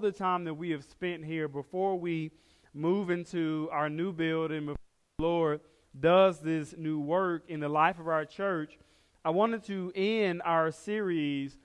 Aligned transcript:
the 0.00 0.12
time 0.12 0.44
that 0.44 0.54
we 0.54 0.70
have 0.70 0.84
spent 0.84 1.24
here 1.24 1.48
before 1.48 1.98
we 1.98 2.30
move 2.74 3.10
into 3.10 3.68
our 3.72 3.88
new 3.88 4.12
building, 4.12 4.66
before 4.66 4.76
the 5.18 5.24
Lord 5.24 5.60
does 5.98 6.40
this 6.40 6.74
new 6.76 7.00
work 7.00 7.44
in 7.48 7.60
the 7.60 7.68
life 7.68 7.98
of 7.98 8.08
our 8.08 8.24
church, 8.24 8.78
I 9.24 9.30
wanted 9.30 9.64
to 9.64 9.92
end 9.94 10.42
our 10.44 10.70
series 10.70 11.58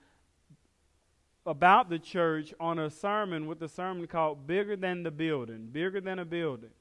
about 1.46 1.90
the 1.90 2.00
church 2.00 2.54
on 2.60 2.80
a 2.80 2.90
sermon 2.90 3.46
with 3.48 3.62
a 3.62 3.70
sermon 3.70 4.08
called 4.08 4.48
Bigger 4.48 4.76
Than 4.76 5.04
the 5.04 5.12
Building. 5.12 5.70
Bigger 5.72 6.02
Than 6.02 6.20
a 6.20 6.26
Building. 6.26 6.72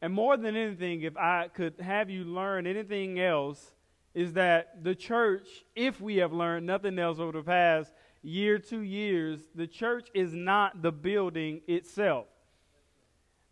And 0.00 0.12
more 0.12 0.36
than 0.36 0.56
anything, 0.56 1.02
if 1.02 1.16
I 1.16 1.48
could 1.48 1.78
have 1.80 2.10
you 2.10 2.24
learn 2.24 2.66
anything 2.66 3.20
else, 3.20 3.72
is 4.14 4.32
that 4.34 4.82
the 4.82 4.94
church, 4.94 5.48
if 5.74 6.00
we 6.00 6.16
have 6.16 6.32
learned 6.32 6.66
nothing 6.66 6.98
else 6.98 7.18
over 7.18 7.32
the 7.32 7.42
past 7.42 7.92
year, 8.24 8.58
two 8.58 8.80
years, 8.80 9.40
the 9.54 9.66
church 9.66 10.08
is 10.14 10.32
not 10.32 10.82
the 10.82 10.90
building 10.90 11.60
itself. 11.68 12.26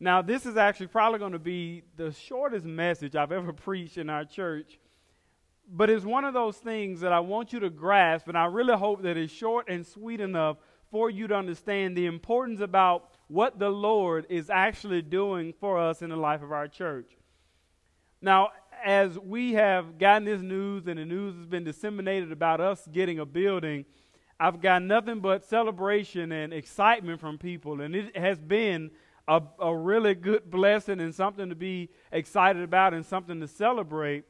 Now, 0.01 0.23
this 0.23 0.47
is 0.47 0.57
actually 0.57 0.89
probably 0.89 1.21
going 1.21 1.33
to 1.33 1.39
be 1.39 1.85
the 1.97 2.11
shortest 2.13 2.65
message 2.65 3.15
I've 3.15 3.31
ever 3.31 3.53
preached 3.53 3.99
in 3.99 4.11
our 4.11 4.25
church, 4.25 4.79
but 5.69 5.91
it's 5.91 6.05
one 6.05 6.25
of 6.25 6.35
those 6.35 6.57
things 6.57 7.01
that 7.03 7.13
I 7.13 7.21
want 7.21 7.53
you 7.53 7.61
to 7.61 7.71
grasp, 7.71 8.27
and 8.29 8.37
I 8.37 8.47
really 8.47 8.75
hope 8.75 9.03
that 9.03 9.17
it's 9.17 9.33
short 9.33 9.69
and 9.69 9.87
sweet 9.87 10.21
enough 10.21 10.57
for 10.91 11.09
you 11.09 11.27
to 11.29 11.35
understand 11.35 11.97
the 11.97 12.07
importance 12.07 12.61
about 12.61 13.11
what 13.29 13.59
the 13.59 13.71
Lord 13.71 14.27
is 14.29 14.51
actually 14.51 15.03
doing 15.03 15.55
for 15.59 15.79
us 15.79 16.03
in 16.03 16.11
the 16.11 16.17
life 16.17 16.43
of 16.43 16.53
our 16.53 16.69
church. 16.69 17.17
Now, 18.21 18.51
as 18.85 19.19
we 19.19 19.53
have 19.53 19.99
gotten 19.99 20.25
this 20.25 20.41
news 20.41 20.87
and 20.87 20.99
the 20.99 21.05
news 21.05 21.37
has 21.37 21.47
been 21.47 21.65
disseminated 21.65 22.33
about 22.33 22.61
us 22.61 22.87
getting 22.93 23.21
a 23.21 23.27
building, 23.27 23.85
I've 24.39 24.61
got 24.61 24.83
nothing 24.83 25.21
but 25.21 25.45
celebration 25.45 26.33
and 26.33 26.53
excitement 26.53 27.21
from 27.21 27.39
people, 27.39 27.81
and 27.81 27.95
it 27.95 28.17
has 28.17 28.39
been 28.39 28.91
a, 29.29 29.41
a 29.61 29.77
really 29.77 30.15
good 30.15 30.51
blessing 30.51 31.01
and 31.01 31.15
something 31.15 31.49
to 31.49 31.55
be 31.55 31.91
excited 32.11 32.63
about 32.63 32.95
and 32.95 33.05
something 33.07 33.41
to 33.41 33.49
celebrate. 33.49 34.25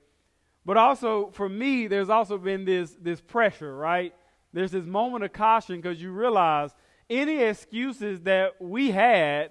But 0.64 0.76
also 0.76 1.30
for 1.32 1.48
me, 1.48 1.86
there's 1.86 2.10
also 2.10 2.38
been 2.38 2.64
this 2.64 2.96
this 3.00 3.20
pressure, 3.20 3.74
right? 3.74 4.14
There's 4.52 4.70
this 4.70 4.84
moment 4.84 5.24
of 5.24 5.32
caution 5.32 5.80
because 5.80 6.00
you 6.00 6.12
realize 6.12 6.70
any 7.08 7.42
excuses 7.42 8.20
that 8.20 8.60
we 8.60 8.90
had, 8.90 9.50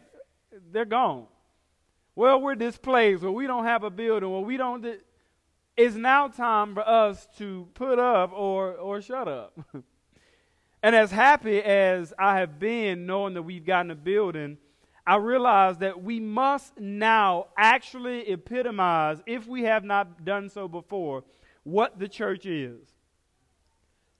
they're 0.71 0.85
gone. 0.85 1.25
Well, 2.15 2.41
we're 2.41 2.55
displaced, 2.55 3.23
or 3.23 3.31
we 3.31 3.47
don't 3.47 3.65
have 3.65 3.83
a 3.83 3.89
building, 3.89 4.29
or 4.29 4.43
we 4.43 4.57
don't. 4.57 4.85
It's 5.75 5.95
now 5.95 6.27
time 6.27 6.75
for 6.75 6.87
us 6.87 7.27
to 7.37 7.67
put 7.73 7.99
up 7.99 8.31
or 8.33 8.75
or 8.75 9.01
shut 9.01 9.27
up. 9.27 9.59
and 10.83 10.95
as 10.95 11.11
happy 11.11 11.61
as 11.61 12.13
I 12.17 12.39
have 12.39 12.59
been 12.59 13.05
knowing 13.05 13.35
that 13.35 13.43
we've 13.43 13.65
gotten 13.65 13.91
a 13.91 13.95
building, 13.95 14.57
I 15.05 15.15
realize 15.15 15.77
that 15.79 16.01
we 16.03 16.19
must 16.19 16.79
now 16.79 17.47
actually 17.57 18.31
epitomize, 18.31 19.19
if 19.25 19.47
we 19.47 19.63
have 19.63 19.83
not 19.83 20.23
done 20.25 20.49
so 20.49 20.67
before, 20.67 21.23
what 21.63 21.99
the 21.99 22.07
church 22.07 22.45
is. 22.45 22.79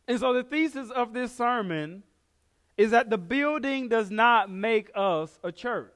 And 0.08 0.20
so 0.20 0.34
the 0.34 0.44
thesis 0.44 0.90
of 0.92 1.14
this 1.14 1.36
sermon 1.36 2.04
is 2.78 2.92
that 2.92 3.10
the 3.10 3.18
building 3.18 3.88
does 3.90 4.10
not 4.10 4.50
make 4.50 4.90
us 4.96 5.40
a 5.44 5.52
church. 5.52 5.94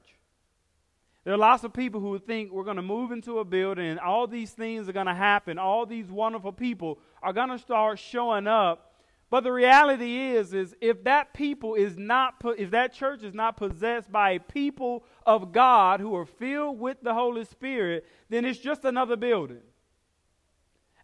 There 1.24 1.34
are 1.34 1.38
lots 1.38 1.64
of 1.64 1.72
people 1.72 2.00
who 2.00 2.16
think 2.20 2.52
we're 2.52 2.62
going 2.62 2.76
to 2.76 2.82
move 2.82 3.10
into 3.10 3.40
a 3.40 3.44
building 3.44 3.86
and 3.86 3.98
all 3.98 4.28
these 4.28 4.52
things 4.52 4.88
are 4.88 4.92
going 4.92 5.06
to 5.06 5.14
happen. 5.14 5.58
All 5.58 5.84
these 5.84 6.06
wonderful 6.06 6.52
people 6.52 7.00
are 7.20 7.32
going 7.32 7.48
to 7.48 7.58
start 7.58 7.98
showing 7.98 8.46
up. 8.46 8.85
But 9.28 9.42
the 9.42 9.52
reality 9.52 10.18
is 10.18 10.52
is 10.52 10.74
if 10.80 11.02
that 11.04 11.34
people 11.34 11.74
is 11.74 11.96
not 11.96 12.34
if 12.58 12.70
that 12.70 12.92
church 12.92 13.22
is 13.24 13.34
not 13.34 13.56
possessed 13.56 14.10
by 14.10 14.32
a 14.32 14.40
people 14.40 15.04
of 15.24 15.52
God 15.52 16.00
who 16.00 16.14
are 16.14 16.26
filled 16.26 16.78
with 16.78 16.98
the 17.02 17.14
Holy 17.14 17.44
Spirit, 17.44 18.06
then 18.28 18.44
it's 18.44 18.58
just 18.58 18.84
another 18.84 19.16
building. 19.16 19.62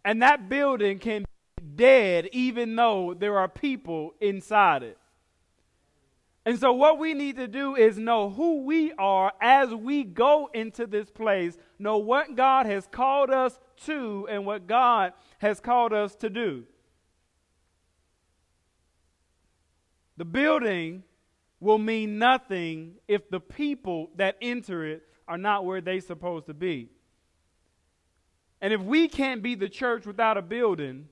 And 0.05 0.21
that 0.21 0.47
building 0.49 0.99
can 0.99 1.25
be 1.57 1.63
dead 1.75 2.29
even 2.31 2.75
though 2.75 3.13
there 3.13 3.37
are 3.37 3.49
people 3.49 4.13
inside 4.21 4.83
it. 4.83 4.97
And 6.45 6.59
so, 6.59 6.73
what 6.73 6.99
we 6.99 7.13
need 7.13 7.37
to 7.37 7.47
do 7.47 7.75
is 7.75 7.97
know 7.97 8.29
who 8.29 8.63
we 8.63 8.91
are 8.93 9.31
as 9.39 9.73
we 9.73 10.03
go 10.03 10.49
into 10.53 10.85
this 10.85 11.09
place, 11.09 11.57
know 11.79 11.97
what 11.97 12.35
God 12.35 12.65
has 12.65 12.85
called 12.87 13.29
us 13.29 13.57
to 13.85 14.27
and 14.29 14.45
what 14.45 14.67
God 14.67 15.13
has 15.39 15.61
called 15.61 15.93
us 15.93 16.15
to 16.15 16.29
do. 16.29 16.65
The 20.17 20.25
building 20.25 21.03
will 21.59 21.77
mean 21.77 22.19
nothing 22.19 22.95
if 23.07 23.29
the 23.29 23.39
people 23.39 24.11
that 24.15 24.37
enter 24.41 24.85
it 24.85 25.03
are 25.27 25.37
not 25.37 25.65
where 25.65 25.81
they're 25.81 26.01
supposed 26.01 26.47
to 26.47 26.53
be. 26.53 26.89
And 28.61 28.73
if 28.73 28.81
we 28.81 29.07
can't 29.07 29.41
be 29.41 29.55
the 29.55 29.69
church 29.69 30.05
without 30.05 30.37
a 30.37 30.41
building, 30.41 31.09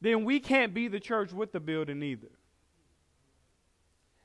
then 0.00 0.24
we 0.24 0.40
can't 0.40 0.74
be 0.74 0.88
the 0.88 1.00
church 1.00 1.32
with 1.32 1.52
the 1.52 1.60
building 1.60 2.02
either. 2.02 2.30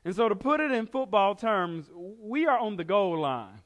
And 0.04 0.16
so, 0.16 0.30
to 0.30 0.36
put 0.36 0.60
it 0.60 0.72
in 0.72 0.88
football 0.88 1.36
terms, 1.36 1.90
we 1.94 2.46
are 2.48 2.58
on 2.58 2.78
the 2.78 2.84
goal 2.84 3.20
line. 3.20 3.62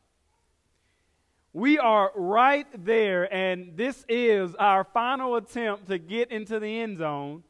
We 1.54 1.78
are 1.78 2.12
right 2.16 2.66
there, 2.86 3.32
and 3.34 3.76
this 3.76 4.06
is 4.08 4.56
our 4.56 4.84
final 4.86 5.36
attempt 5.36 5.88
to 5.88 5.98
get 5.98 6.32
into 6.32 6.60
the 6.60 6.80
end 6.80 6.98
zone. 6.98 7.44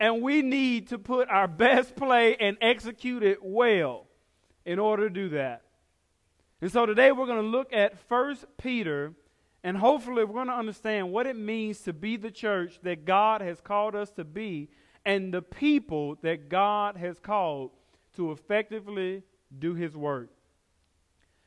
And 0.00 0.22
we 0.22 0.42
need 0.42 0.88
to 0.88 0.98
put 0.98 1.28
our 1.28 1.48
best 1.48 1.96
play 1.96 2.36
and 2.36 2.56
execute 2.60 3.22
it 3.22 3.38
well 3.42 4.06
in 4.64 4.78
order 4.78 5.08
to 5.08 5.14
do 5.14 5.28
that. 5.30 5.62
And 6.60 6.72
so 6.72 6.86
today 6.86 7.12
we're 7.12 7.26
going 7.26 7.42
to 7.42 7.46
look 7.46 7.72
at 7.72 7.98
First 8.08 8.46
Peter, 8.56 9.12
and 9.62 9.76
hopefully 9.76 10.24
we're 10.24 10.34
going 10.34 10.46
to 10.48 10.54
understand 10.54 11.12
what 11.12 11.26
it 11.26 11.36
means 11.36 11.80
to 11.82 11.92
be 11.92 12.16
the 12.16 12.30
church 12.30 12.78
that 12.82 13.04
God 13.04 13.40
has 13.40 13.60
called 13.60 13.94
us 13.94 14.10
to 14.12 14.24
be 14.24 14.68
and 15.04 15.32
the 15.32 15.42
people 15.42 16.16
that 16.22 16.48
God 16.48 16.96
has 16.96 17.18
called 17.18 17.70
to 18.16 18.32
effectively 18.32 19.22
do 19.58 19.74
his 19.74 19.96
work. 19.96 20.30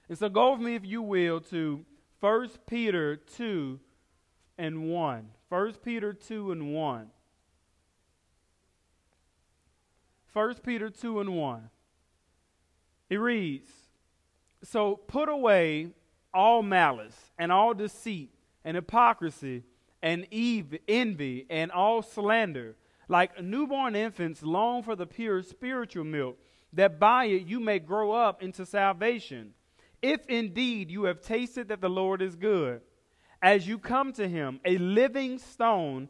And 0.09 0.18
so 0.18 0.29
go 0.29 0.52
with 0.52 0.62
me, 0.62 0.75
if 0.75 0.85
you 0.85 1.02
will, 1.02 1.41
to 1.41 1.84
1 2.19 2.50
Peter 2.68 3.16
2 3.16 3.79
and 4.58 4.90
1. 4.90 5.29
1 5.50 5.74
Peter 5.84 6.14
2 6.14 6.52
and 6.52 6.74
1. 6.74 7.08
1 10.33 10.55
Peter 10.55 10.89
2 10.89 11.19
and 11.19 11.35
1. 11.35 11.69
It 13.09 13.17
reads 13.17 13.69
So 14.63 14.95
put 14.95 15.29
away 15.29 15.89
all 16.33 16.61
malice 16.61 17.31
and 17.38 17.51
all 17.51 17.73
deceit 17.73 18.31
and 18.63 18.75
hypocrisy 18.75 19.63
and 20.01 20.27
envy 20.31 21.45
and 21.49 21.71
all 21.71 22.01
slander. 22.01 22.75
Like 23.09 23.41
newborn 23.41 23.95
infants, 23.95 24.43
long 24.43 24.83
for 24.83 24.95
the 24.95 25.05
pure 25.05 25.41
spiritual 25.41 26.03
milk 26.03 26.37
that 26.73 26.99
by 26.99 27.25
it 27.25 27.47
you 27.47 27.59
may 27.59 27.79
grow 27.79 28.11
up 28.11 28.43
into 28.43 28.66
salvation, 28.66 29.53
if 30.01 30.25
indeed 30.27 30.91
you 30.91 31.05
have 31.05 31.21
tasted 31.21 31.69
that 31.69 31.81
the 31.81 31.89
Lord 31.89 32.21
is 32.21 32.35
good. 32.35 32.81
As 33.41 33.67
you 33.67 33.77
come 33.77 34.13
to 34.13 34.27
him, 34.27 34.59
a 34.66 34.77
living 34.77 35.37
stone, 35.37 36.09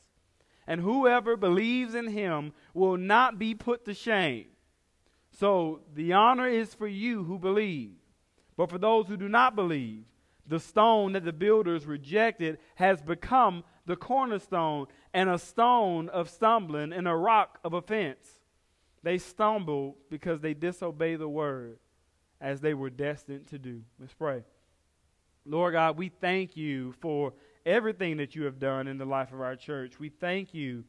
And 0.67 0.81
whoever 0.81 1.35
believes 1.35 1.95
in 1.95 2.07
him 2.07 2.53
will 2.73 2.97
not 2.97 3.39
be 3.39 3.55
put 3.55 3.85
to 3.85 3.93
shame. 3.93 4.45
So 5.31 5.81
the 5.93 6.13
honor 6.13 6.47
is 6.47 6.73
for 6.73 6.87
you 6.87 7.23
who 7.23 7.39
believe. 7.39 7.93
But 8.57 8.69
for 8.69 8.77
those 8.77 9.07
who 9.07 9.17
do 9.17 9.29
not 9.29 9.55
believe, 9.55 10.03
the 10.45 10.59
stone 10.59 11.13
that 11.13 11.23
the 11.23 11.33
builders 11.33 11.85
rejected 11.85 12.59
has 12.75 13.01
become 13.01 13.63
the 13.85 13.95
cornerstone 13.95 14.87
and 15.13 15.29
a 15.29 15.37
stone 15.37 16.09
of 16.09 16.29
stumbling 16.29 16.93
and 16.93 17.07
a 17.07 17.15
rock 17.15 17.59
of 17.63 17.73
offense. 17.73 18.39
They 19.03 19.17
stumble 19.17 19.97
because 20.09 20.41
they 20.41 20.53
disobey 20.53 21.15
the 21.15 21.29
word 21.29 21.79
as 22.39 22.61
they 22.61 22.73
were 22.73 22.89
destined 22.89 23.47
to 23.47 23.59
do. 23.59 23.81
Let's 23.99 24.13
pray. 24.13 24.43
Lord 25.45 25.73
God, 25.73 25.97
we 25.97 26.09
thank 26.09 26.55
you 26.55 26.93
for 26.99 27.33
everything 27.65 28.17
that 28.17 28.35
you 28.35 28.43
have 28.43 28.59
done 28.59 28.87
in 28.87 28.97
the 28.97 29.05
life 29.05 29.31
of 29.33 29.41
our 29.41 29.55
church. 29.55 29.99
We 29.99 30.09
thank 30.09 30.53
you 30.53 30.83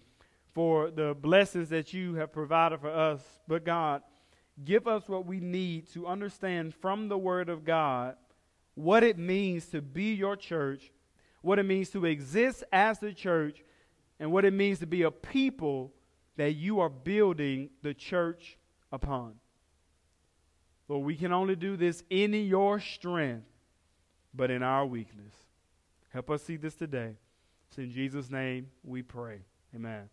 for 0.54 0.90
the 0.90 1.14
blessings 1.14 1.70
that 1.70 1.92
you 1.92 2.14
have 2.14 2.32
provided 2.32 2.80
for 2.80 2.90
us. 2.90 3.22
But 3.48 3.64
God, 3.64 4.02
give 4.64 4.86
us 4.86 5.08
what 5.08 5.26
we 5.26 5.40
need 5.40 5.90
to 5.92 6.06
understand 6.06 6.74
from 6.74 7.08
the 7.08 7.19
Word 7.19 7.48
of 7.48 7.64
God 7.64 8.16
what 8.74 9.02
it 9.02 9.19
means 9.19 9.66
to 9.66 9.82
be 9.82 10.14
your 10.14 10.36
church, 10.36 10.90
what 11.42 11.58
it 11.58 11.64
means 11.64 11.90
to 11.90 12.04
exist 12.04 12.64
as 12.72 12.98
the 12.98 13.12
church, 13.12 13.62
and 14.19 14.30
what 14.30 14.44
it 14.44 14.52
means 14.52 14.78
to 14.78 14.86
be 14.86 15.02
a 15.02 15.10
people 15.10 15.92
that 16.36 16.52
you 16.52 16.80
are 16.80 16.88
building 16.88 17.70
the 17.82 17.92
church 17.92 18.56
upon. 18.90 19.34
Lord, 20.88 21.04
we 21.04 21.16
can 21.16 21.32
only 21.32 21.56
do 21.56 21.76
this 21.76 22.02
in 22.10 22.32
your 22.34 22.78
strength, 22.80 23.46
but 24.34 24.50
in 24.50 24.62
our 24.62 24.86
weakness. 24.86 25.34
Help 26.12 26.31
us 26.31 26.43
see 26.43 26.56
this 26.56 26.75
today. 26.75 27.14
It's 27.69 27.79
in 27.79 27.91
Jesus' 27.91 28.31
name 28.31 28.69
we 28.85 29.03
pray. 29.03 29.38
Amen. 29.75 30.11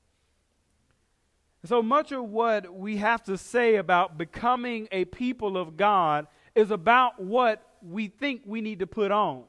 So 1.66 1.81
much 1.81 2.13
of 2.13 2.24
what 2.24 2.74
we 2.74 2.98
have 2.98 3.24
to 3.24 3.38
say 3.38 3.75
about 3.75 4.18
becoming 4.18 4.88
a 4.94 5.04
people 5.06 5.57
of 5.57 5.75
God 5.75 6.28
is 6.56 6.72
about 6.72 7.22
what 7.22 7.62
we 7.81 8.07
think 8.07 8.44
we 8.46 8.62
need 8.62 8.80
to 8.80 8.88
put 8.88 9.12
on. 9.12 9.44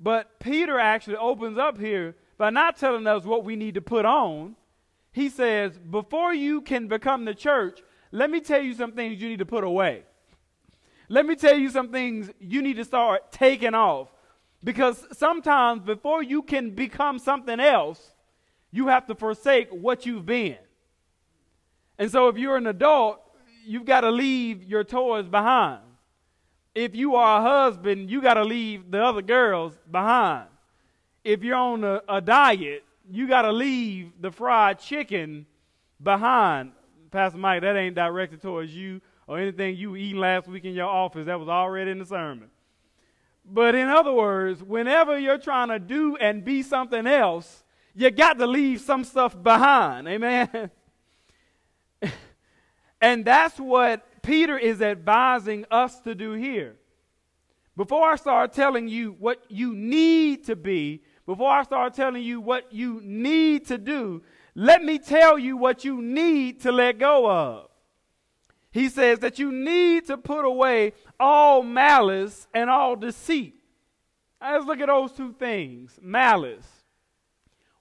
But 0.00 0.40
Peter 0.40 0.78
actually 0.78 1.16
opens 1.16 1.58
up 1.58 1.78
here 1.78 2.16
by 2.36 2.50
not 2.50 2.76
telling 2.76 3.06
us 3.06 3.24
what 3.24 3.44
we 3.44 3.54
need 3.54 3.74
to 3.74 3.80
put 3.80 4.04
on. 4.04 4.56
He 5.12 5.28
says, 5.28 5.78
before 5.78 6.34
you 6.34 6.60
can 6.60 6.88
become 6.88 7.24
the 7.24 7.34
church, 7.34 7.80
let 8.10 8.30
me 8.30 8.40
tell 8.40 8.60
you 8.60 8.74
some 8.74 8.92
things 8.92 9.20
you 9.20 9.28
need 9.28 9.38
to 9.38 9.46
put 9.46 9.64
away. 9.64 10.02
Let 11.08 11.24
me 11.24 11.36
tell 11.36 11.56
you 11.56 11.70
some 11.70 11.90
things 11.90 12.30
you 12.40 12.62
need 12.62 12.76
to 12.76 12.84
start 12.84 13.30
taking 13.32 13.74
off. 13.74 14.08
Because 14.62 15.04
sometimes 15.16 15.82
before 15.82 16.22
you 16.22 16.42
can 16.42 16.70
become 16.70 17.18
something 17.18 17.60
else, 17.60 18.12
you 18.70 18.88
have 18.88 19.06
to 19.06 19.14
forsake 19.14 19.68
what 19.70 20.04
you've 20.04 20.26
been. 20.26 20.58
And 21.98 22.10
so 22.10 22.28
if 22.28 22.36
you're 22.36 22.56
an 22.56 22.66
adult, 22.66 23.20
you've 23.64 23.84
got 23.84 24.02
to 24.02 24.10
leave 24.10 24.64
your 24.64 24.84
toys 24.84 25.26
behind. 25.26 25.80
If 26.74 26.94
you 26.94 27.16
are 27.16 27.40
a 27.40 27.42
husband, 27.42 28.10
you 28.10 28.20
got 28.20 28.34
to 28.34 28.44
leave 28.44 28.90
the 28.90 29.02
other 29.02 29.22
girls 29.22 29.76
behind. 29.90 30.48
If 31.24 31.42
you're 31.42 31.56
on 31.56 31.82
a, 31.82 32.02
a 32.08 32.20
diet, 32.20 32.84
you 33.10 33.26
got 33.26 33.42
to 33.42 33.52
leave 33.52 34.12
the 34.20 34.30
fried 34.30 34.78
chicken 34.78 35.46
behind. 36.02 36.72
Pastor 37.10 37.38
Mike, 37.38 37.62
that 37.62 37.76
ain't 37.76 37.94
directed 37.94 38.42
towards 38.42 38.74
you 38.74 39.00
or 39.26 39.38
anything 39.38 39.76
you 39.76 39.96
eaten 39.96 40.20
last 40.20 40.46
week 40.46 40.64
in 40.64 40.74
your 40.74 40.88
office. 40.88 41.26
That 41.26 41.40
was 41.40 41.48
already 41.48 41.90
in 41.90 41.98
the 41.98 42.06
sermon. 42.06 42.50
But 43.50 43.74
in 43.74 43.88
other 43.88 44.12
words, 44.12 44.62
whenever 44.62 45.18
you're 45.18 45.38
trying 45.38 45.68
to 45.68 45.78
do 45.78 46.16
and 46.16 46.44
be 46.44 46.62
something 46.62 47.06
else, 47.06 47.64
you 47.94 48.10
got 48.10 48.38
to 48.38 48.46
leave 48.46 48.80
some 48.80 49.04
stuff 49.04 49.40
behind. 49.42 50.06
Amen. 50.06 50.70
and 53.00 53.24
that's 53.24 53.58
what 53.58 54.22
Peter 54.22 54.58
is 54.58 54.82
advising 54.82 55.64
us 55.70 55.98
to 56.00 56.14
do 56.14 56.32
here. 56.32 56.76
Before 57.76 58.10
I 58.10 58.16
start 58.16 58.52
telling 58.52 58.88
you 58.88 59.16
what 59.18 59.42
you 59.48 59.74
need 59.74 60.44
to 60.46 60.56
be, 60.56 61.02
before 61.26 61.50
I 61.50 61.62
start 61.62 61.94
telling 61.94 62.22
you 62.22 62.40
what 62.40 62.72
you 62.72 63.00
need 63.02 63.66
to 63.68 63.78
do, 63.78 64.22
let 64.54 64.82
me 64.82 64.98
tell 64.98 65.38
you 65.38 65.56
what 65.56 65.84
you 65.84 66.02
need 66.02 66.60
to 66.62 66.72
let 66.72 66.98
go 66.98 67.30
of. 67.30 67.67
He 68.78 68.88
says 68.88 69.18
that 69.18 69.40
you 69.40 69.50
need 69.50 70.06
to 70.06 70.16
put 70.16 70.44
away 70.44 70.92
all 71.18 71.64
malice 71.64 72.46
and 72.54 72.70
all 72.70 72.94
deceit. 72.94 73.56
let's 74.40 74.66
look 74.66 74.78
at 74.78 74.86
those 74.86 75.10
two 75.10 75.32
things 75.32 75.98
malice. 76.00 76.68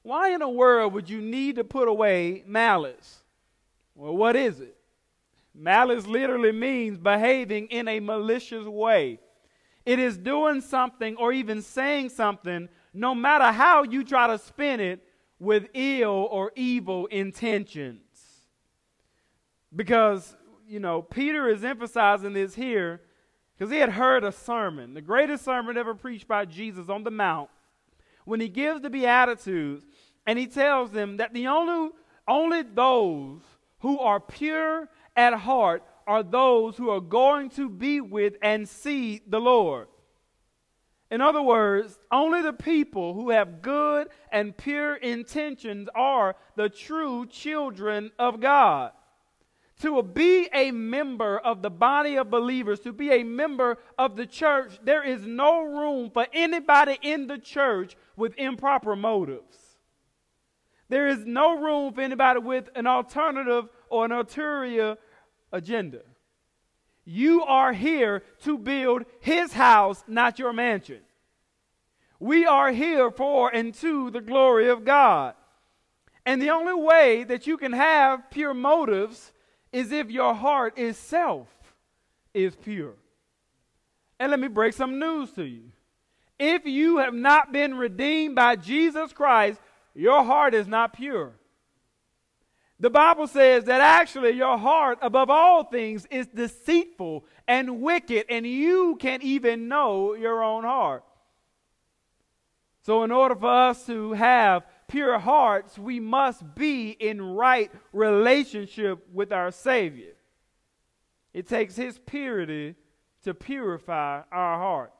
Why 0.01 0.31
in 0.31 0.39
the 0.39 0.49
world 0.49 0.93
would 0.93 1.07
you 1.07 1.21
need 1.21 1.57
to 1.57 1.63
put 1.63 1.87
away 1.87 2.43
malice? 2.47 3.21
Well, 3.93 4.17
what 4.17 4.35
is 4.35 4.59
it? 4.59 4.75
Malice 5.53 6.07
literally 6.07 6.51
means 6.51 6.97
behaving 6.97 7.67
in 7.67 7.87
a 7.87 7.99
malicious 7.99 8.65
way. 8.65 9.19
It 9.85 9.99
is 9.99 10.17
doing 10.17 10.61
something 10.61 11.15
or 11.17 11.31
even 11.31 11.61
saying 11.61 12.09
something, 12.09 12.69
no 12.91 13.13
matter 13.13 13.51
how 13.51 13.83
you 13.83 14.03
try 14.03 14.25
to 14.25 14.39
spin 14.39 14.79
it, 14.79 15.03
with 15.37 15.67
ill 15.75 16.27
or 16.31 16.51
evil 16.55 17.05
intentions. 17.05 18.01
Because 19.75 20.36
you 20.67 20.79
know, 20.79 21.01
Peter 21.01 21.47
is 21.47 21.63
emphasizing 21.63 22.33
this 22.33 22.55
here 22.55 23.01
because 23.57 23.71
he 23.71 23.79
had 23.79 23.91
heard 23.91 24.23
a 24.23 24.31
sermon, 24.31 24.93
the 24.93 25.01
greatest 25.01 25.43
sermon 25.43 25.77
ever 25.77 25.95
preached 25.95 26.27
by 26.27 26.45
Jesus 26.45 26.89
on 26.89 27.03
the 27.03 27.11
Mount, 27.11 27.49
when 28.25 28.39
he 28.39 28.49
gives 28.49 28.81
the 28.81 28.89
Beatitudes 28.89 29.85
and 30.25 30.37
he 30.37 30.45
tells 30.45 30.91
them 30.91 31.17
that 31.17 31.33
the 31.33 31.47
only, 31.47 31.91
only 32.27 32.61
those 32.61 33.41
who 33.79 33.99
are 33.99 34.19
pure 34.19 34.89
at 35.15 35.33
heart 35.33 35.83
are 36.05 36.23
those 36.23 36.77
who 36.77 36.89
are 36.89 37.01
going 37.01 37.49
to 37.51 37.69
be 37.69 38.01
with 38.01 38.35
and 38.41 38.67
see 38.67 39.21
the 39.27 39.39
Lord. 39.39 39.87
In 41.09 41.21
other 41.21 41.41
words, 41.41 41.97
only 42.11 42.41
the 42.41 42.53
people 42.53 43.13
who 43.13 43.29
have 43.29 43.61
good 43.61 44.09
and 44.31 44.55
pure 44.55 44.95
intentions 44.95 45.87
are 45.95 46.35
the 46.55 46.67
true 46.67 47.25
children 47.27 48.11
of 48.19 48.41
God 48.41 48.91
to 49.79 50.01
be 50.01 50.49
a 50.53 50.71
member 50.71 51.37
of 51.37 51.61
the 51.61 51.69
body 51.69 52.17
of 52.17 52.31
believers, 52.31 52.79
to 52.81 52.91
be 52.91 53.11
a 53.11 53.23
member 53.23 53.77
of 53.97 54.15
the 54.15 54.25
church, 54.25 54.79
there 54.83 55.03
is 55.03 55.25
no 55.25 55.61
room 55.63 56.09
for 56.09 56.25
anybody 56.33 56.97
in 57.01 57.27
the 57.27 57.37
church 57.37 57.95
with 58.15 58.33
improper 58.37 58.95
motives. 58.95 59.55
There 60.89 61.07
is 61.07 61.25
no 61.25 61.59
room 61.59 61.93
for 61.93 62.01
anybody 62.01 62.39
with 62.39 62.69
an 62.75 62.87
alternative 62.87 63.69
or 63.89 64.05
an 64.05 64.11
ulterior 64.11 64.97
agenda. 65.51 66.01
You 67.05 67.43
are 67.43 67.73
here 67.73 68.23
to 68.43 68.57
build 68.57 69.05
his 69.19 69.53
house, 69.53 70.03
not 70.07 70.39
your 70.39 70.53
mansion. 70.53 71.01
We 72.19 72.45
are 72.45 72.71
here 72.71 73.11
for 73.11 73.53
and 73.53 73.73
to 73.75 74.09
the 74.09 74.21
glory 74.21 74.69
of 74.69 74.85
God. 74.85 75.35
And 76.25 76.41
the 76.41 76.49
only 76.49 76.73
way 76.73 77.23
that 77.25 77.47
you 77.47 77.57
can 77.57 77.73
have 77.73 78.29
pure 78.31 78.53
motives 78.53 79.31
is 79.71 79.91
if 79.91 80.09
your 80.09 80.33
heart 80.33 80.77
itself 80.77 81.47
is 82.33 82.55
pure. 82.55 82.93
And 84.19 84.31
let 84.31 84.39
me 84.39 84.47
break 84.47 84.73
some 84.73 84.99
news 84.99 85.31
to 85.33 85.43
you. 85.43 85.71
If 86.39 86.65
you 86.65 86.97
have 86.97 87.13
not 87.13 87.51
been 87.51 87.75
redeemed 87.75 88.35
by 88.35 88.55
Jesus 88.55 89.11
Christ, 89.11 89.59
your 89.95 90.23
heart 90.23 90.53
is 90.53 90.67
not 90.67 90.93
pure. 90.93 91.33
The 92.79 92.91
Bible 92.91 93.25
says 93.25 93.63
that 93.65 93.81
actually 93.81 94.31
your 94.31 94.57
heart, 94.57 94.99
above 95.01 95.31
all 95.31 95.63
things, 95.63 96.05
is 96.11 96.27
deceitful 96.27 97.25
and 97.47 97.81
wicked, 97.81 98.25
and 98.29 98.45
you 98.45 98.97
can't 98.99 99.23
even 99.23 99.67
know 99.67 100.13
your 100.13 100.43
own 100.43 100.63
heart. 100.63 101.03
So, 102.83 103.03
in 103.03 103.11
order 103.11 103.35
for 103.35 103.51
us 103.51 103.85
to 103.87 104.13
have 104.13 104.63
pure 104.87 105.19
hearts, 105.19 105.77
we 105.77 105.99
must 105.99 106.55
be 106.55 106.91
in 106.91 107.21
right 107.21 107.71
relationship 107.91 109.05
with 109.13 109.31
our 109.31 109.51
Savior. 109.51 110.13
It 111.33 111.47
takes 111.47 111.75
His 111.75 111.99
purity 111.99 112.75
to 113.23 113.33
purify 113.33 114.21
our 114.31 114.57
hearts. 114.57 114.93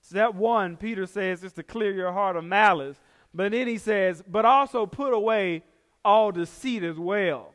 Step 0.00 0.34
one, 0.34 0.76
Peter 0.76 1.06
says, 1.06 1.42
is 1.42 1.52
to 1.54 1.62
clear 1.62 1.92
your 1.92 2.12
heart 2.12 2.36
of 2.36 2.44
malice. 2.44 2.96
But 3.34 3.52
then 3.52 3.66
he 3.66 3.76
says, 3.76 4.22
but 4.26 4.44
also 4.44 4.86
put 4.86 5.12
away 5.12 5.64
all 6.04 6.30
deceit 6.30 6.84
as 6.84 6.96
well. 6.96 7.54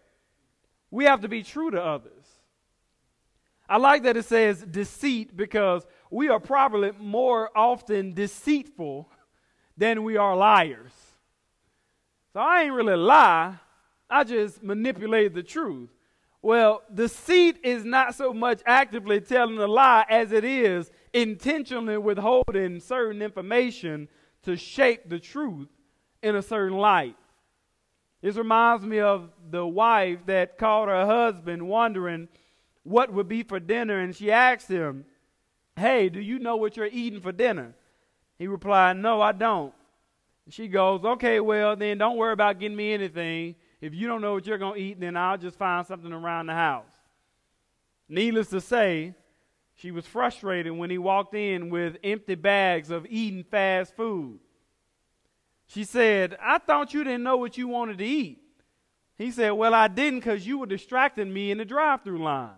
We 0.89 1.05
have 1.05 1.21
to 1.21 1.29
be 1.29 1.43
true 1.43 1.71
to 1.71 1.81
others. 1.81 2.25
I 3.69 3.77
like 3.77 4.03
that 4.03 4.17
it 4.17 4.25
says 4.25 4.61
deceit 4.63 5.35
because 5.35 5.85
we 6.09 6.27
are 6.27 6.41
probably 6.41 6.91
more 6.99 7.49
often 7.55 8.13
deceitful 8.13 9.09
than 9.77 10.03
we 10.03 10.17
are 10.17 10.35
liars. 10.35 10.91
So 12.33 12.39
I 12.39 12.63
ain't 12.63 12.73
really 12.73 12.95
lie, 12.95 13.55
I 14.09 14.23
just 14.23 14.63
manipulate 14.63 15.33
the 15.33 15.43
truth. 15.43 15.89
Well, 16.41 16.81
deceit 16.93 17.57
is 17.63 17.85
not 17.85 18.15
so 18.15 18.33
much 18.33 18.61
actively 18.65 19.21
telling 19.21 19.57
a 19.59 19.67
lie 19.67 20.05
as 20.09 20.31
it 20.31 20.43
is 20.43 20.89
intentionally 21.13 21.97
withholding 21.97 22.79
certain 22.79 23.21
information 23.21 24.07
to 24.43 24.55
shape 24.55 25.07
the 25.07 25.19
truth 25.19 25.67
in 26.23 26.35
a 26.35 26.41
certain 26.41 26.77
light. 26.77 27.15
This 28.21 28.35
reminds 28.35 28.85
me 28.85 28.99
of 28.99 29.29
the 29.49 29.65
wife 29.65 30.25
that 30.27 30.57
called 30.57 30.89
her 30.89 31.05
husband 31.05 31.67
wondering 31.67 32.27
what 32.83 33.13
would 33.13 33.27
be 33.27 33.43
for 33.43 33.59
dinner, 33.59 33.99
and 33.99 34.15
she 34.15 34.31
asked 34.31 34.67
him, 34.67 35.05
Hey, 35.75 36.09
do 36.09 36.19
you 36.19 36.39
know 36.39 36.55
what 36.55 36.75
you're 36.75 36.89
eating 36.91 37.21
for 37.21 37.31
dinner? 37.31 37.73
He 38.41 38.47
replied, 38.47 38.97
No, 38.97 39.21
I 39.21 39.33
don't. 39.33 39.71
She 40.49 40.67
goes, 40.67 41.05
Okay, 41.05 41.39
well, 41.39 41.75
then 41.75 41.99
don't 41.99 42.17
worry 42.17 42.33
about 42.33 42.59
getting 42.59 42.75
me 42.75 42.91
anything. 42.91 43.53
If 43.79 43.93
you 43.93 44.07
don't 44.07 44.19
know 44.19 44.33
what 44.33 44.47
you're 44.47 44.57
going 44.57 44.73
to 44.73 44.81
eat, 44.81 44.99
then 44.99 45.15
I'll 45.15 45.37
just 45.37 45.59
find 45.59 45.85
something 45.85 46.11
around 46.11 46.47
the 46.47 46.53
house. 46.53 46.89
Needless 48.09 48.47
to 48.47 48.59
say, 48.59 49.13
she 49.75 49.91
was 49.91 50.07
frustrated 50.07 50.73
when 50.73 50.89
he 50.89 50.97
walked 50.97 51.35
in 51.35 51.69
with 51.69 51.97
empty 52.03 52.33
bags 52.33 52.89
of 52.89 53.05
eating 53.07 53.43
fast 53.43 53.95
food. 53.95 54.39
She 55.67 55.83
said, 55.83 56.35
I 56.41 56.57
thought 56.57 56.95
you 56.95 57.03
didn't 57.03 57.21
know 57.21 57.37
what 57.37 57.59
you 57.59 57.67
wanted 57.67 57.99
to 57.99 58.05
eat. 58.05 58.41
He 59.19 59.29
said, 59.29 59.51
Well, 59.51 59.75
I 59.75 59.87
didn't 59.87 60.21
because 60.21 60.47
you 60.47 60.57
were 60.57 60.65
distracting 60.65 61.31
me 61.31 61.51
in 61.51 61.59
the 61.59 61.65
drive 61.65 62.03
through 62.03 62.23
line. 62.23 62.49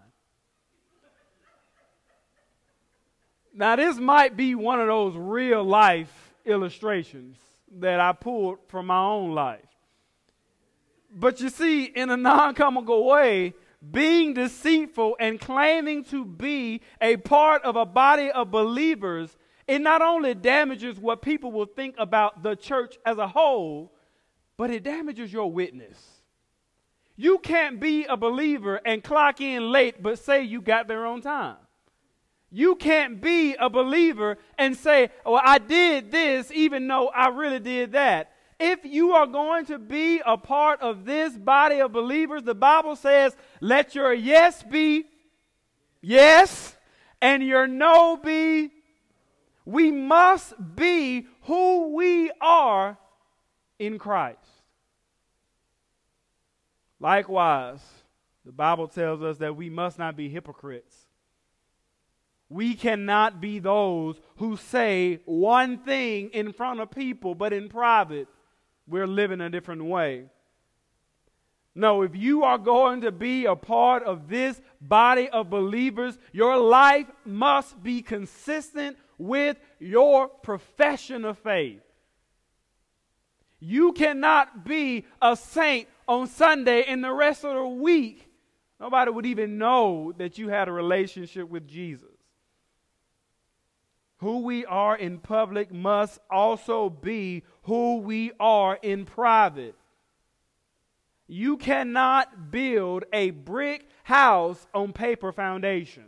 Now, 3.53 3.75
this 3.75 3.97
might 3.97 4.35
be 4.35 4.55
one 4.55 4.81
of 4.81 4.87
those 4.87 5.15
real 5.15 5.63
life 5.63 6.33
illustrations 6.45 7.37
that 7.79 7.99
I 7.99 8.11
pulled 8.11 8.57
from 8.67 8.87
my 8.87 8.99
own 8.99 9.33
life. 9.33 9.61
But 11.15 11.39
you 11.39 11.49
see, 11.49 11.83
in 11.83 12.09
a 12.09 12.17
non 12.17 12.55
comical 12.55 13.05
way, 13.05 13.53
being 13.91 14.33
deceitful 14.33 15.17
and 15.19 15.39
claiming 15.39 16.03
to 16.05 16.25
be 16.25 16.81
a 16.99 17.17
part 17.17 17.63
of 17.63 17.75
a 17.75 17.85
body 17.85 18.31
of 18.31 18.49
believers, 18.49 19.37
it 19.67 19.79
not 19.79 20.01
only 20.01 20.33
damages 20.33 20.99
what 20.99 21.21
people 21.21 21.51
will 21.51 21.65
think 21.65 21.95
about 21.97 22.41
the 22.41 22.55
church 22.55 22.97
as 23.05 23.17
a 23.17 23.27
whole, 23.27 23.93
but 24.57 24.71
it 24.71 24.83
damages 24.83 25.31
your 25.31 25.51
witness. 25.51 25.97
You 27.15 27.37
can't 27.37 27.79
be 27.79 28.05
a 28.05 28.17
believer 28.17 28.81
and 28.83 29.03
clock 29.03 29.39
in 29.41 29.71
late 29.71 30.01
but 30.01 30.17
say 30.17 30.43
you 30.43 30.61
got 30.61 30.87
there 30.87 31.05
on 31.05 31.21
time. 31.21 31.57
You 32.55 32.75
can't 32.75 33.19
be 33.19 33.55
a 33.55 33.67
believer 33.67 34.37
and 34.59 34.77
say, 34.77 35.09
Well, 35.25 35.41
I 35.43 35.57
did 35.57 36.11
this 36.11 36.51
even 36.51 36.87
though 36.87 37.07
I 37.07 37.29
really 37.29 37.59
did 37.59 37.93
that. 37.93 38.31
If 38.59 38.85
you 38.85 39.13
are 39.13 39.25
going 39.25 39.65
to 39.65 39.79
be 39.79 40.21
a 40.23 40.37
part 40.37 40.79
of 40.79 41.03
this 41.03 41.35
body 41.35 41.79
of 41.79 41.91
believers, 41.91 42.43
the 42.43 42.53
Bible 42.53 42.95
says, 42.95 43.35
Let 43.59 43.95
your 43.95 44.13
yes 44.13 44.61
be 44.61 45.05
yes 45.99 46.77
and 47.19 47.41
your 47.41 47.65
no 47.65 48.17
be. 48.17 48.69
We 49.65 49.91
must 49.91 50.53
be 50.75 51.25
who 51.45 51.95
we 51.95 52.29
are 52.39 52.99
in 53.79 53.97
Christ. 53.97 54.37
Likewise, 56.99 57.81
the 58.45 58.51
Bible 58.51 58.87
tells 58.87 59.23
us 59.23 59.39
that 59.39 59.55
we 59.55 59.71
must 59.71 59.97
not 59.97 60.15
be 60.15 60.29
hypocrites. 60.29 61.02
We 62.53 62.75
cannot 62.75 63.41
be 63.41 63.57
those 63.57 64.15
who 64.35 64.57
say 64.57 65.21
one 65.25 65.79
thing 65.79 66.29
in 66.33 66.53
front 66.53 66.81
of 66.81 66.91
people, 66.91 67.33
but 67.33 67.51
in 67.51 67.67
private, 67.67 68.27
we're 68.87 69.07
living 69.07 69.41
a 69.41 69.49
different 69.49 69.83
way. 69.85 70.25
No, 71.73 72.03
if 72.03 72.15
you 72.15 72.43
are 72.43 72.59
going 72.59 73.01
to 73.01 73.11
be 73.11 73.45
a 73.45 73.55
part 73.55 74.03
of 74.03 74.29
this 74.29 74.61
body 74.79 75.29
of 75.29 75.49
believers, 75.49 76.15
your 76.31 76.57
life 76.57 77.07
must 77.25 77.81
be 77.81 78.03
consistent 78.03 78.97
with 79.17 79.57
your 79.79 80.27
profession 80.27 81.25
of 81.25 81.39
faith. 81.39 81.81
You 83.59 83.93
cannot 83.93 84.63
be 84.63 85.05
a 85.23 85.35
saint 85.35 85.87
on 86.07 86.27
Sunday 86.27 86.83
and 86.83 87.03
the 87.03 87.13
rest 87.13 87.43
of 87.43 87.55
the 87.55 87.67
week. 87.67 88.29
Nobody 88.79 89.09
would 89.09 89.25
even 89.25 89.57
know 89.57 90.13
that 90.19 90.37
you 90.37 90.49
had 90.49 90.67
a 90.67 90.71
relationship 90.71 91.49
with 91.49 91.67
Jesus. 91.67 92.12
Who 94.23 94.39
we 94.39 94.65
are 94.65 94.95
in 94.95 95.19
public 95.19 95.69
must 95.69 96.17
also 96.31 96.89
be 96.89 97.43
who 97.63 97.97
we 97.97 98.31
are 98.39 98.79
in 98.81 99.03
private. 99.03 99.75
You 101.27 101.57
cannot 101.57 102.49
build 102.49 103.03
a 103.11 103.31
brick 103.31 103.85
house 104.05 104.65
on 104.73 104.93
paper 104.93 105.33
foundation. 105.33 106.05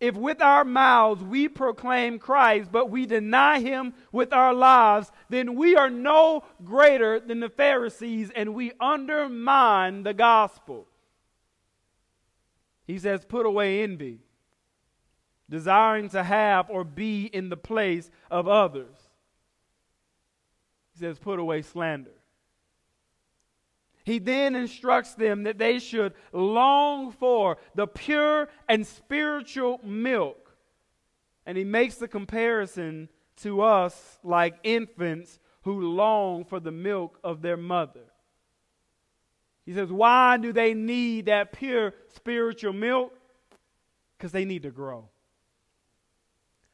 If 0.00 0.16
with 0.16 0.40
our 0.40 0.64
mouths 0.64 1.22
we 1.22 1.46
proclaim 1.46 2.18
Christ, 2.18 2.72
but 2.72 2.88
we 2.88 3.04
deny 3.04 3.60
him 3.60 3.92
with 4.10 4.32
our 4.32 4.54
lives, 4.54 5.12
then 5.28 5.56
we 5.56 5.76
are 5.76 5.90
no 5.90 6.44
greater 6.64 7.20
than 7.20 7.40
the 7.40 7.50
Pharisees 7.50 8.30
and 8.34 8.54
we 8.54 8.72
undermine 8.80 10.04
the 10.04 10.14
gospel. 10.14 10.86
He 12.86 12.98
says, 12.98 13.26
Put 13.26 13.44
away 13.44 13.82
envy 13.82 14.20
desiring 15.50 16.08
to 16.10 16.22
have 16.22 16.70
or 16.70 16.84
be 16.84 17.26
in 17.26 17.48
the 17.48 17.56
place 17.56 18.10
of 18.30 18.48
others. 18.48 18.96
He 20.94 21.00
says, 21.00 21.18
put 21.18 21.38
away 21.38 21.62
slander. 21.62 22.12
He 24.04 24.18
then 24.18 24.54
instructs 24.54 25.14
them 25.14 25.42
that 25.42 25.58
they 25.58 25.78
should 25.78 26.14
long 26.32 27.12
for 27.12 27.58
the 27.74 27.86
pure 27.86 28.48
and 28.68 28.86
spiritual 28.86 29.80
milk. 29.84 30.56
And 31.44 31.58
he 31.58 31.64
makes 31.64 31.96
the 31.96 32.08
comparison 32.08 33.08
to 33.42 33.62
us 33.62 34.18
like 34.22 34.58
infants 34.62 35.38
who 35.62 35.92
long 35.92 36.44
for 36.44 36.60
the 36.60 36.70
milk 36.70 37.18
of 37.22 37.42
their 37.42 37.56
mother. 37.56 38.00
He 39.66 39.74
says, 39.74 39.90
Why 39.90 40.36
do 40.36 40.52
they 40.52 40.74
need 40.74 41.26
that 41.26 41.52
pure 41.52 41.94
spiritual 42.14 42.72
milk? 42.72 43.12
Because 44.16 44.32
they 44.32 44.44
need 44.44 44.62
to 44.62 44.70
grow. 44.70 45.08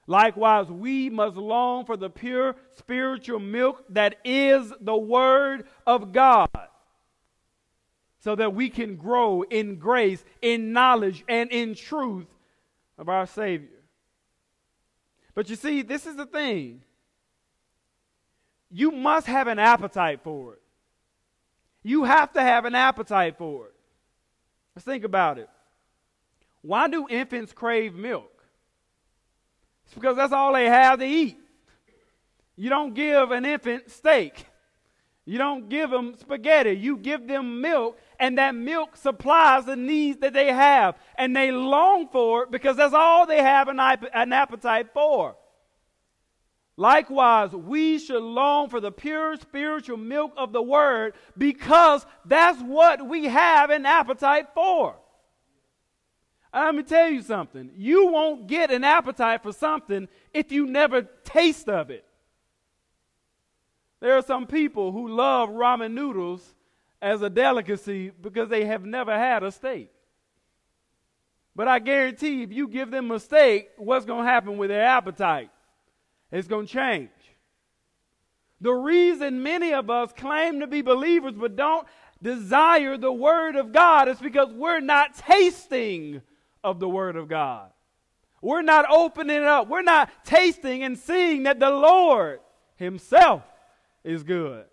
Likewise, 0.06 0.68
we 0.68 1.10
must 1.10 1.36
long 1.36 1.84
for 1.84 1.96
the 1.96 2.08
pure 2.08 2.54
spiritual 2.74 3.40
milk 3.40 3.84
that 3.88 4.16
is 4.24 4.72
the 4.80 4.96
Word 4.96 5.66
of 5.86 6.12
God, 6.12 6.48
so 8.20 8.36
that 8.36 8.54
we 8.54 8.70
can 8.70 8.96
grow 8.96 9.42
in 9.42 9.76
grace, 9.76 10.24
in 10.42 10.72
knowledge, 10.72 11.24
and 11.28 11.50
in 11.50 11.74
truth 11.74 12.26
of 12.98 13.08
our 13.08 13.26
Savior. 13.26 13.68
But 15.34 15.50
you 15.50 15.56
see, 15.56 15.82
this 15.82 16.06
is 16.06 16.16
the 16.16 16.26
thing 16.26 16.82
you 18.70 18.90
must 18.90 19.26
have 19.26 19.48
an 19.48 19.58
appetite 19.58 20.20
for 20.22 20.54
it. 20.54 20.62
You 21.82 22.04
have 22.04 22.32
to 22.32 22.42
have 22.42 22.64
an 22.64 22.74
appetite 22.74 23.38
for 23.38 23.66
it. 23.66 23.74
Let's 24.74 24.84
think 24.84 25.04
about 25.04 25.38
it. 25.38 25.48
Why 26.62 26.88
do 26.88 27.06
infants 27.08 27.52
crave 27.52 27.94
milk? 27.94 28.35
It's 29.86 29.94
because 29.94 30.16
that's 30.16 30.32
all 30.32 30.52
they 30.52 30.66
have 30.66 30.98
to 30.98 31.06
eat. 31.06 31.38
You 32.56 32.70
don't 32.70 32.94
give 32.94 33.30
an 33.30 33.44
infant 33.44 33.90
steak. 33.90 34.46
You 35.24 35.38
don't 35.38 35.68
give 35.68 35.90
them 35.90 36.14
spaghetti. 36.18 36.70
You 36.70 36.96
give 36.96 37.26
them 37.26 37.60
milk, 37.60 37.98
and 38.20 38.38
that 38.38 38.54
milk 38.54 38.96
supplies 38.96 39.64
the 39.64 39.74
needs 39.74 40.20
that 40.20 40.32
they 40.32 40.52
have. 40.52 40.96
And 41.18 41.36
they 41.36 41.50
long 41.50 42.08
for 42.08 42.44
it 42.44 42.50
because 42.50 42.76
that's 42.76 42.94
all 42.94 43.26
they 43.26 43.42
have 43.42 43.68
an, 43.68 43.80
an 43.80 44.32
appetite 44.32 44.88
for. 44.94 45.36
Likewise, 46.76 47.52
we 47.52 47.98
should 47.98 48.22
long 48.22 48.68
for 48.68 48.80
the 48.80 48.92
pure 48.92 49.36
spiritual 49.36 49.96
milk 49.96 50.32
of 50.36 50.52
the 50.52 50.62
Word 50.62 51.14
because 51.36 52.06
that's 52.24 52.60
what 52.62 53.08
we 53.08 53.24
have 53.24 53.70
an 53.70 53.86
appetite 53.86 54.48
for. 54.54 54.96
Let 56.52 56.74
me 56.74 56.82
tell 56.82 57.10
you 57.10 57.22
something. 57.22 57.70
You 57.76 58.06
won't 58.06 58.46
get 58.46 58.70
an 58.70 58.84
appetite 58.84 59.42
for 59.42 59.52
something 59.52 60.08
if 60.32 60.50
you 60.50 60.66
never 60.66 61.02
taste 61.24 61.68
of 61.68 61.90
it. 61.90 62.04
There 64.00 64.16
are 64.16 64.22
some 64.22 64.46
people 64.46 64.92
who 64.92 65.08
love 65.08 65.48
ramen 65.50 65.92
noodles 65.92 66.54
as 67.00 67.22
a 67.22 67.30
delicacy 67.30 68.10
because 68.10 68.48
they 68.48 68.64
have 68.64 68.84
never 68.84 69.16
had 69.16 69.42
a 69.42 69.50
steak. 69.50 69.90
But 71.54 71.68
I 71.68 71.78
guarantee 71.78 72.42
if 72.42 72.52
you 72.52 72.68
give 72.68 72.90
them 72.90 73.10
a 73.10 73.18
steak, 73.18 73.70
what's 73.78 74.04
going 74.04 74.24
to 74.24 74.30
happen 74.30 74.58
with 74.58 74.68
their 74.68 74.84
appetite? 74.84 75.50
It's 76.30 76.48
going 76.48 76.66
to 76.66 76.72
change. 76.72 77.10
The 78.60 78.72
reason 78.72 79.42
many 79.42 79.72
of 79.72 79.90
us 79.90 80.12
claim 80.16 80.60
to 80.60 80.66
be 80.66 80.82
believers 80.82 81.34
but 81.36 81.56
don't 81.56 81.86
desire 82.22 82.96
the 82.96 83.12
Word 83.12 83.56
of 83.56 83.72
God 83.72 84.08
is 84.08 84.18
because 84.18 84.52
we're 84.52 84.80
not 84.80 85.16
tasting 85.16 86.22
of 86.66 86.80
the 86.80 86.88
Word 86.88 87.14
of 87.14 87.28
God. 87.28 87.70
We're 88.42 88.62
not 88.62 88.90
opening 88.90 89.36
it 89.36 89.44
up. 89.44 89.68
We're 89.68 89.82
not 89.82 90.10
tasting 90.24 90.82
and 90.82 90.98
seeing 90.98 91.44
that 91.44 91.60
the 91.60 91.70
Lord 91.70 92.40
Himself 92.74 93.44
is 94.02 94.24
good. 94.24 94.64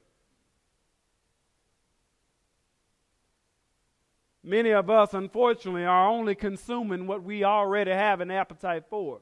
Many 4.43 4.71
of 4.71 4.89
us, 4.89 5.13
unfortunately, 5.13 5.85
are 5.85 6.09
only 6.09 6.35
consuming 6.35 7.05
what 7.07 7.23
we 7.23 7.43
already 7.43 7.91
have 7.91 8.19
an 8.19 8.31
appetite 8.31 8.85
for. 8.89 9.21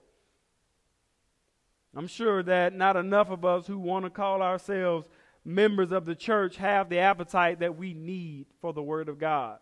I'm 1.93 2.07
sure 2.07 2.41
that 2.41 2.73
not 2.73 2.95
enough 2.95 3.29
of 3.29 3.43
us 3.43 3.67
who 3.67 3.77
want 3.77 4.05
to 4.05 4.09
call 4.09 4.41
ourselves 4.41 5.07
members 5.43 5.91
of 5.91 6.05
the 6.05 6.15
church 6.15 6.55
have 6.55 6.87
the 6.87 6.99
appetite 6.99 7.59
that 7.59 7.77
we 7.77 7.93
need 7.93 8.45
for 8.61 8.71
the 8.71 8.81
Word 8.81 9.09
of 9.09 9.19
God 9.19 9.59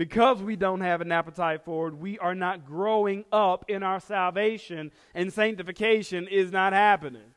because 0.00 0.42
we 0.42 0.56
don't 0.56 0.80
have 0.80 1.02
an 1.02 1.12
appetite 1.12 1.62
for 1.62 1.88
it, 1.88 1.94
we 1.94 2.18
are 2.20 2.34
not 2.34 2.64
growing 2.64 3.22
up 3.30 3.66
in 3.68 3.82
our 3.82 4.00
salvation, 4.00 4.90
and 5.14 5.30
sanctification 5.30 6.26
is 6.26 6.50
not 6.50 6.72
happening. 6.72 7.34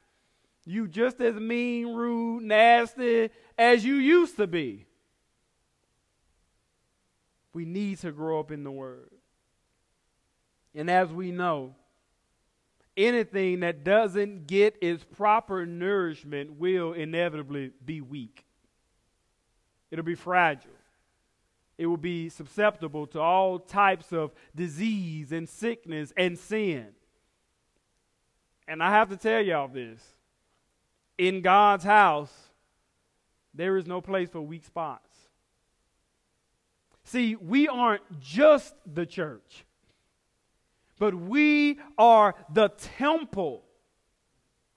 You 0.64 0.88
just 0.88 1.20
as 1.20 1.36
mean, 1.36 1.94
rude, 1.94 2.44
nasty 2.44 3.32
as 3.58 3.84
you 3.84 3.96
used 3.96 4.38
to 4.38 4.48
be. 4.48 4.86
We 7.54 7.66
need 7.66 7.98
to 7.98 8.14
grow 8.14 8.40
up 8.40 8.50
in 8.50 8.64
the 8.64 8.72
Word. 8.72 9.12
And 10.74 10.90
as 10.90 11.10
we 11.10 11.34
know, 11.34 11.76
anything 12.96 13.60
that 13.60 13.84
doesn't 13.84 14.48
get 14.48 14.78
its 14.82 15.04
proper 15.04 15.66
nourishment 15.66 16.54
will 16.58 16.94
inevitably 16.94 17.72
be 17.84 18.00
weak, 18.00 18.46
it'll 19.92 20.06
be 20.06 20.16
fragile. 20.16 20.72
It 21.78 21.88
will 21.88 21.98
be 21.98 22.30
susceptible 22.30 23.08
to 23.08 23.20
all 23.20 23.60
types 23.60 24.14
of 24.14 24.32
disease 24.56 25.32
and 25.32 25.50
sickness 25.50 26.14
and 26.16 26.38
sin. 26.38 26.88
And 28.68 28.82
I 28.82 28.92
have 28.92 29.10
to 29.10 29.18
tell 29.18 29.42
y'all 29.42 29.68
this 29.68 30.02
in 31.18 31.42
God's 31.42 31.84
house, 31.84 32.34
there 33.54 33.78
is 33.78 33.86
no 33.86 34.02
place 34.02 34.30
for 34.30 34.42
weak 34.42 34.66
spots. 34.66 35.10
See, 37.04 37.36
we 37.36 37.68
aren't 37.68 38.20
just 38.20 38.74
the 38.92 39.06
church, 39.06 39.66
but 40.98 41.14
we 41.14 41.80
are 41.98 42.34
the 42.52 42.70
temple 42.70 43.64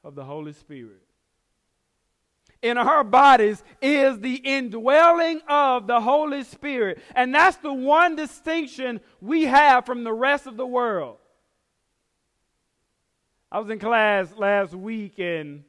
of 0.02 0.14
the 0.14 0.24
Holy 0.24 0.52
Spirit. 0.52 1.05
In 2.66 2.78
our 2.78 3.04
bodies 3.04 3.62
is 3.80 4.18
the 4.18 4.34
indwelling 4.34 5.40
of 5.46 5.86
the 5.86 6.00
Holy 6.00 6.42
Spirit. 6.42 7.00
And 7.14 7.32
that's 7.32 7.58
the 7.58 7.72
one 7.72 8.16
distinction 8.16 8.98
we 9.20 9.44
have 9.44 9.86
from 9.86 10.02
the 10.02 10.12
rest 10.12 10.48
of 10.48 10.56
the 10.56 10.66
world. 10.66 11.18
I 13.52 13.60
was 13.60 13.70
in 13.70 13.78
class 13.78 14.32
last 14.36 14.74
week 14.74 15.20
and 15.20 15.62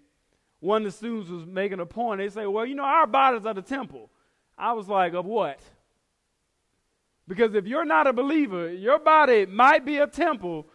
one 0.59 0.81
of 0.81 0.91
the 0.91 0.97
students 0.97 1.29
was 1.29 1.45
making 1.45 1.79
a 1.79 1.85
point. 1.85 2.19
They 2.19 2.29
say, 2.29 2.47
Well, 2.47 2.65
you 2.65 2.73
know, 2.73 2.83
our 2.83 3.05
bodies 3.05 3.45
are 3.45 3.53
the 3.53 3.61
temple. 3.61 4.09
I 4.57 4.73
was 4.73 4.87
like, 4.87 5.13
Of 5.13 5.27
what? 5.27 5.59
Because 7.27 7.53
if 7.53 7.67
you're 7.67 7.85
not 7.85 8.07
a 8.07 8.13
believer, 8.13 8.73
your 8.73 8.97
body 8.97 9.45
might 9.45 9.85
be 9.85 9.97
a 9.97 10.07
temple, 10.07 10.65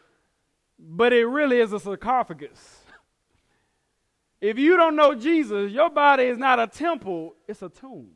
but 0.79 1.13
it 1.13 1.27
really 1.27 1.59
is 1.59 1.73
a 1.73 1.81
sarcophagus. 1.81 2.82
If 4.43 4.59
you 4.59 4.77
don't 4.77 4.97
know 4.97 5.15
Jesus, 5.15 5.71
your 5.71 5.89
body 5.89 6.25
is 6.25 6.37
not 6.37 6.59
a 6.59 6.67
temple, 6.67 7.37
it's 7.47 7.63
a 7.63 7.69
tomb. 7.69 8.11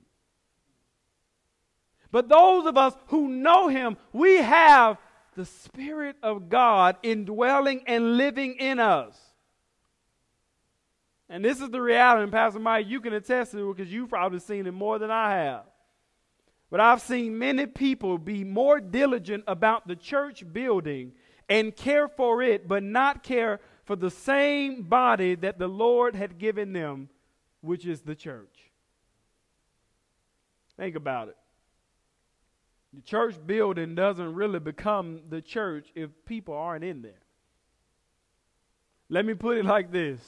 But 2.11 2.29
those 2.29 2.67
of 2.67 2.77
us 2.77 2.95
who 3.07 3.29
know 3.29 3.69
him, 3.69 3.97
we 4.13 4.39
have 4.39 4.99
the 5.37 5.45
Spirit 5.45 6.17
of 6.25 6.49
God 6.49 6.97
indwelling 7.05 7.83
and 7.87 8.17
living 8.17 8.57
in 8.57 8.81
us. 8.81 9.17
And 11.29 11.45
this 11.45 11.61
is 11.61 11.71
the 11.71 11.81
reality, 11.81 12.25
and 12.25 12.33
Pastor 12.33 12.59
Mike, 12.59 12.89
you 12.89 13.01
can 13.01 13.13
attest 13.13 13.53
to 13.53 13.71
it 13.71 13.77
because 13.77 13.93
you've 13.93 14.11
probably 14.11 14.41
seen 14.41 14.67
it 14.67 14.73
more 14.73 14.99
than 14.99 15.13
I 15.13 15.31
have. 15.45 15.65
But 16.71 16.81
I've 16.81 17.03
seen 17.03 17.39
many 17.39 17.67
people 17.67 18.19
be 18.19 18.43
more 18.43 18.81
diligent 18.81 19.45
about 19.47 19.87
the 19.87 19.95
church 19.95 20.43
building 20.53 21.13
and 21.49 21.75
care 21.75 22.09
for 22.09 22.43
it, 22.43 22.67
but 22.67 22.83
not 22.83 23.23
care 23.23 23.61
for 23.87 23.97
the 23.97 24.11
same 24.11 24.83
body 24.83 25.37
that 25.37 25.59
the 25.59 25.69
Lord 25.69 26.15
had 26.15 26.39
given 26.39 26.73
them, 26.73 27.09
which 27.61 27.87
is 27.87 28.03
the 28.03 28.17
church. 28.17 28.71
Think 30.77 30.97
about 30.97 31.29
it. 31.29 31.37
The 32.93 33.03
church 33.03 33.37
building 33.47 33.95
doesn't 33.95 34.35
really 34.35 34.59
become 34.59 35.21
the 35.29 35.41
church 35.41 35.89
if 35.95 36.11
people 36.27 36.55
aren't 36.55 36.85
in 36.85 37.03
there. 37.03 37.23
Let 39.09 39.25
me 39.25 39.35
put 39.35 39.57
it 39.57 39.65
like 39.65 39.93
this 39.93 40.21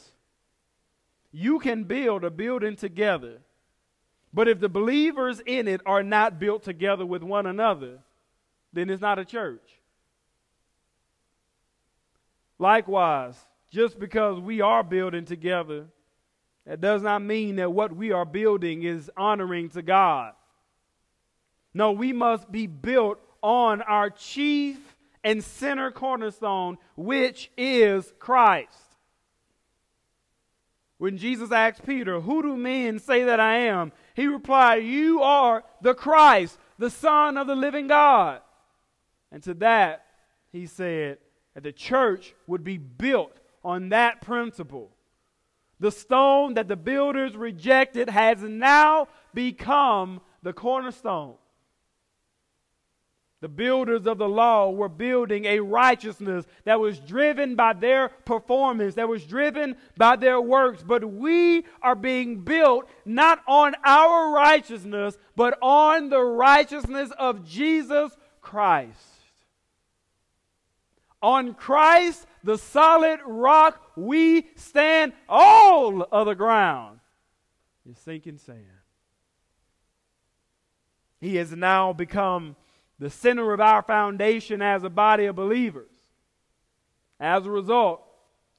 you 1.32 1.58
can 1.58 1.84
build 1.84 2.24
a 2.24 2.30
building 2.30 2.76
together, 2.76 3.38
but 4.32 4.48
if 4.48 4.60
the 4.60 4.68
believers 4.68 5.40
in 5.44 5.68
it 5.68 5.80
are 5.84 6.02
not 6.02 6.38
built 6.38 6.62
together 6.62 7.04
with 7.04 7.22
one 7.22 7.46
another, 7.46 7.98
then 8.72 8.88
it's 8.88 9.02
not 9.02 9.18
a 9.18 9.24
church. 9.24 9.80
Likewise, 12.58 13.36
just 13.70 13.98
because 13.98 14.40
we 14.40 14.60
are 14.60 14.82
building 14.82 15.24
together, 15.24 15.86
that 16.66 16.80
does 16.80 17.02
not 17.02 17.22
mean 17.22 17.56
that 17.56 17.72
what 17.72 17.94
we 17.94 18.12
are 18.12 18.24
building 18.24 18.82
is 18.82 19.10
honoring 19.16 19.70
to 19.70 19.82
God. 19.82 20.32
No, 21.74 21.92
we 21.92 22.12
must 22.12 22.50
be 22.50 22.66
built 22.66 23.18
on 23.42 23.82
our 23.82 24.10
chief 24.10 24.78
and 25.22 25.42
center 25.42 25.90
cornerstone, 25.90 26.78
which 26.96 27.50
is 27.56 28.12
Christ. 28.18 28.88
When 30.98 31.16
Jesus 31.16 31.52
asked 31.52 31.86
Peter, 31.86 32.20
Who 32.20 32.42
do 32.42 32.56
men 32.56 32.98
say 32.98 33.24
that 33.24 33.38
I 33.38 33.58
am? 33.58 33.92
He 34.14 34.26
replied, 34.26 34.84
You 34.84 35.22
are 35.22 35.64
the 35.80 35.94
Christ, 35.94 36.58
the 36.78 36.90
Son 36.90 37.36
of 37.36 37.46
the 37.46 37.54
living 37.54 37.86
God. 37.86 38.40
And 39.30 39.42
to 39.44 39.54
that, 39.54 40.04
he 40.50 40.66
said 40.66 41.18
that 41.54 41.62
the 41.62 41.72
church 41.72 42.34
would 42.46 42.64
be 42.64 42.78
built 42.78 43.38
on 43.68 43.90
that 43.90 44.22
principle. 44.22 44.90
The 45.78 45.92
stone 45.92 46.54
that 46.54 46.68
the 46.68 46.76
builders 46.76 47.36
rejected 47.36 48.08
has 48.08 48.42
now 48.42 49.08
become 49.34 50.22
the 50.42 50.54
cornerstone. 50.54 51.34
The 53.42 53.48
builders 53.48 54.06
of 54.06 54.16
the 54.16 54.28
law 54.28 54.70
were 54.70 54.88
building 54.88 55.44
a 55.44 55.60
righteousness 55.60 56.46
that 56.64 56.80
was 56.80 56.98
driven 56.98 57.56
by 57.56 57.74
their 57.74 58.08
performance, 58.08 58.94
that 58.94 59.06
was 59.06 59.24
driven 59.24 59.76
by 59.98 60.16
their 60.16 60.40
works. 60.40 60.82
But 60.82 61.04
we 61.04 61.66
are 61.82 61.94
being 61.94 62.40
built 62.40 62.88
not 63.04 63.42
on 63.46 63.74
our 63.84 64.32
righteousness, 64.32 65.18
but 65.36 65.58
on 65.60 66.08
the 66.08 66.22
righteousness 66.22 67.12
of 67.18 67.46
Jesus 67.46 68.16
Christ. 68.40 68.96
On 71.20 71.52
Christ, 71.52 72.26
the 72.48 72.56
solid 72.56 73.20
rock, 73.26 73.92
we 73.94 74.48
stand. 74.56 75.12
All 75.28 76.02
of 76.02 76.26
the 76.26 76.34
ground 76.34 77.00
is 77.88 77.98
sinking 77.98 78.38
sand. 78.38 78.64
He 81.20 81.36
has 81.36 81.52
now 81.52 81.92
become 81.92 82.56
the 82.98 83.10
center 83.10 83.52
of 83.52 83.60
our 83.60 83.82
foundation 83.82 84.62
as 84.62 84.82
a 84.82 84.88
body 84.88 85.26
of 85.26 85.36
believers. 85.36 85.90
As 87.20 87.44
a 87.44 87.50
result, 87.50 88.02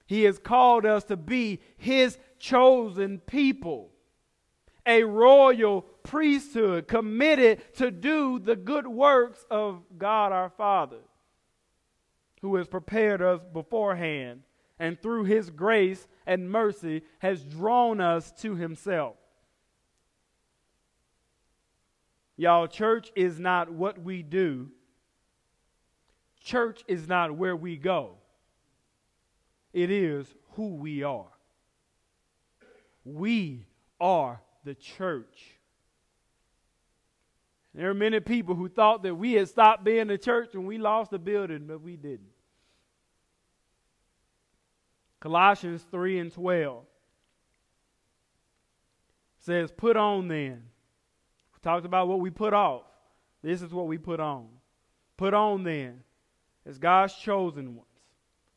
He 0.05 0.23
has 0.23 0.37
called 0.37 0.85
us 0.85 1.03
to 1.05 1.17
be 1.17 1.59
His 1.75 2.19
chosen 2.37 3.17
people, 3.17 3.89
a 4.85 5.03
royal 5.03 5.81
priesthood 6.03 6.87
committed 6.87 7.73
to 7.77 7.89
do 7.89 8.37
the 8.37 8.55
good 8.55 8.85
works 8.85 9.43
of 9.49 9.81
God 9.97 10.31
our 10.31 10.51
Father, 10.51 10.99
who 12.41 12.55
has 12.55 12.67
prepared 12.67 13.21
us 13.21 13.41
beforehand 13.53 14.41
and 14.79 15.01
through 15.01 15.25
His 15.25 15.49
grace 15.49 16.07
and 16.25 16.49
mercy 16.49 17.03
has 17.19 17.43
drawn 17.43 17.99
us 17.99 18.31
to 18.41 18.55
Himself. 18.55 19.15
Y'all, 22.37 22.67
church 22.67 23.11
is 23.15 23.39
not 23.39 23.69
what 23.69 24.01
we 24.01 24.23
do, 24.23 24.69
church 26.41 26.83
is 26.87 27.07
not 27.07 27.35
where 27.35 27.55
we 27.55 27.75
go, 27.75 28.15
it 29.73 29.91
is 29.91 30.25
who 30.51 30.75
we 30.75 31.03
are. 31.03 31.27
We 33.03 33.65
are 33.99 34.41
the 34.63 34.75
church. 34.75 35.59
There 37.73 37.89
are 37.89 37.93
many 37.93 38.19
people 38.19 38.55
who 38.55 38.67
thought 38.67 39.03
that 39.03 39.15
we 39.15 39.33
had 39.33 39.47
stopped 39.47 39.83
being 39.83 40.07
the 40.07 40.17
church 40.17 40.49
when 40.53 40.65
we 40.65 40.77
lost 40.77 41.11
the 41.11 41.19
building, 41.19 41.65
but 41.67 41.81
we 41.81 41.95
didn't. 41.95 42.28
Colossians 45.19 45.83
3 45.91 46.19
and 46.19 46.31
12 46.31 46.83
says, 49.39 49.71
Put 49.71 49.97
on 49.97 50.27
then 50.27 50.63
We 51.53 51.59
talked 51.61 51.85
about 51.85 52.07
what 52.07 52.19
we 52.19 52.29
put 52.29 52.53
off. 52.53 52.83
This 53.41 53.61
is 53.61 53.73
what 53.73 53.87
we 53.87 53.97
put 53.97 54.19
on. 54.19 54.47
Put 55.17 55.33
on 55.33 55.63
then, 55.63 56.01
as 56.65 56.77
God's 56.77 57.13
chosen 57.15 57.75
ones, 57.75 57.87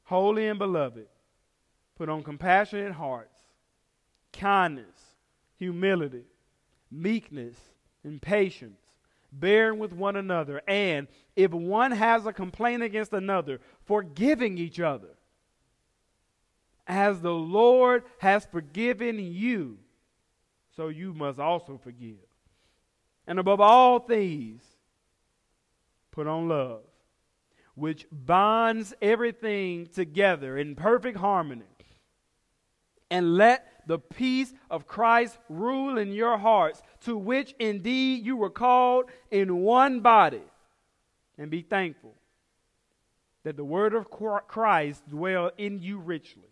holy 0.05 0.46
and 0.46 0.59
beloved, 0.59 1.07
put 1.96 2.09
on 2.09 2.22
compassionate 2.22 2.92
hearts, 2.92 3.40
kindness, 4.33 5.16
humility, 5.57 6.25
meekness, 6.90 7.57
and 8.05 8.20
patience, 8.20 8.81
bearing 9.33 9.79
with 9.79 9.92
one 9.92 10.16
another, 10.16 10.62
and 10.68 11.09
if 11.35 11.51
one 11.53 11.90
has 11.90 12.27
a 12.27 12.33
complaint 12.33 12.83
against 12.83 13.12
another, 13.12 13.61
forgiving 13.85 14.59
each 14.59 14.79
other. 14.79 15.09
As 16.86 17.20
the 17.20 17.32
Lord 17.32 18.02
has 18.18 18.46
forgiven 18.46 19.18
you, 19.18 19.78
so 20.76 20.88
you 20.88 21.14
must 21.14 21.38
also 21.38 21.78
forgive. 21.82 22.16
And 23.26 23.38
above 23.38 23.60
all 23.60 24.00
things, 24.00 24.62
put 26.10 26.26
on 26.26 26.48
love, 26.48 26.82
which 27.74 28.06
binds 28.10 28.94
everything 29.00 29.86
together 29.86 30.58
in 30.58 30.74
perfect 30.74 31.18
harmony. 31.18 31.64
And 33.10 33.36
let 33.36 33.82
the 33.86 33.98
peace 33.98 34.52
of 34.70 34.86
Christ 34.86 35.38
rule 35.48 35.98
in 35.98 36.12
your 36.12 36.38
hearts, 36.38 36.82
to 37.02 37.16
which 37.16 37.54
indeed 37.58 38.24
you 38.24 38.36
were 38.36 38.50
called 38.50 39.06
in 39.30 39.58
one 39.58 40.00
body. 40.00 40.42
And 41.36 41.50
be 41.50 41.62
thankful 41.62 42.14
that 43.44 43.56
the 43.56 43.64
word 43.64 43.94
of 43.94 44.08
Christ 44.10 45.08
dwell 45.08 45.50
in 45.58 45.78
you 45.80 45.98
richly, 45.98 46.51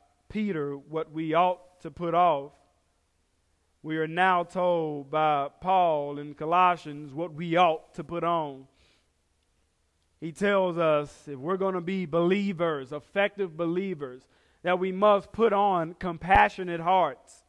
Peter 0.31 0.77
what 0.77 1.11
we 1.11 1.33
ought 1.33 1.81
to 1.81 1.91
put 1.91 2.13
off, 2.13 2.53
we 3.83 3.97
are 3.97 4.07
now 4.07 4.43
told 4.43 5.11
by 5.11 5.49
Paul 5.59 6.19
in 6.19 6.33
Colossians 6.35 7.13
what 7.13 7.33
we 7.33 7.57
ought 7.57 7.93
to 7.95 8.03
put 8.03 8.23
on. 8.23 8.67
He 10.21 10.31
tells 10.31 10.77
us 10.77 11.27
if 11.27 11.37
we're 11.37 11.57
going 11.57 11.73
to 11.73 11.81
be 11.81 12.05
believers, 12.05 12.93
effective 12.93 13.57
believers, 13.57 14.21
that 14.63 14.79
we 14.79 14.91
must 14.91 15.31
put 15.31 15.51
on 15.51 15.95
compassionate 15.95 16.79
hearts. 16.79 17.43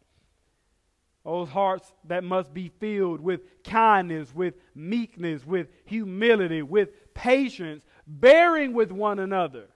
Those 1.25 1.51
hearts 1.51 1.93
that 2.09 2.25
must 2.25 2.53
be 2.53 2.73
filled 2.81 3.21
with 3.21 3.63
kindness, 3.63 4.35
with 4.35 4.55
meekness, 4.75 5.47
with 5.47 5.69
humility, 5.85 6.63
with 6.63 7.15
patience, 7.15 7.85
bearing 8.07 8.73
with 8.73 8.91
one 8.91 9.21
another. 9.21 9.69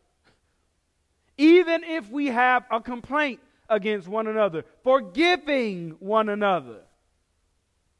Even 1.38 1.84
if 1.84 2.10
we 2.10 2.28
have 2.28 2.64
a 2.70 2.80
complaint 2.80 3.40
against 3.68 4.08
one 4.08 4.26
another, 4.26 4.64
forgiving 4.82 5.96
one 5.98 6.28
another. 6.28 6.80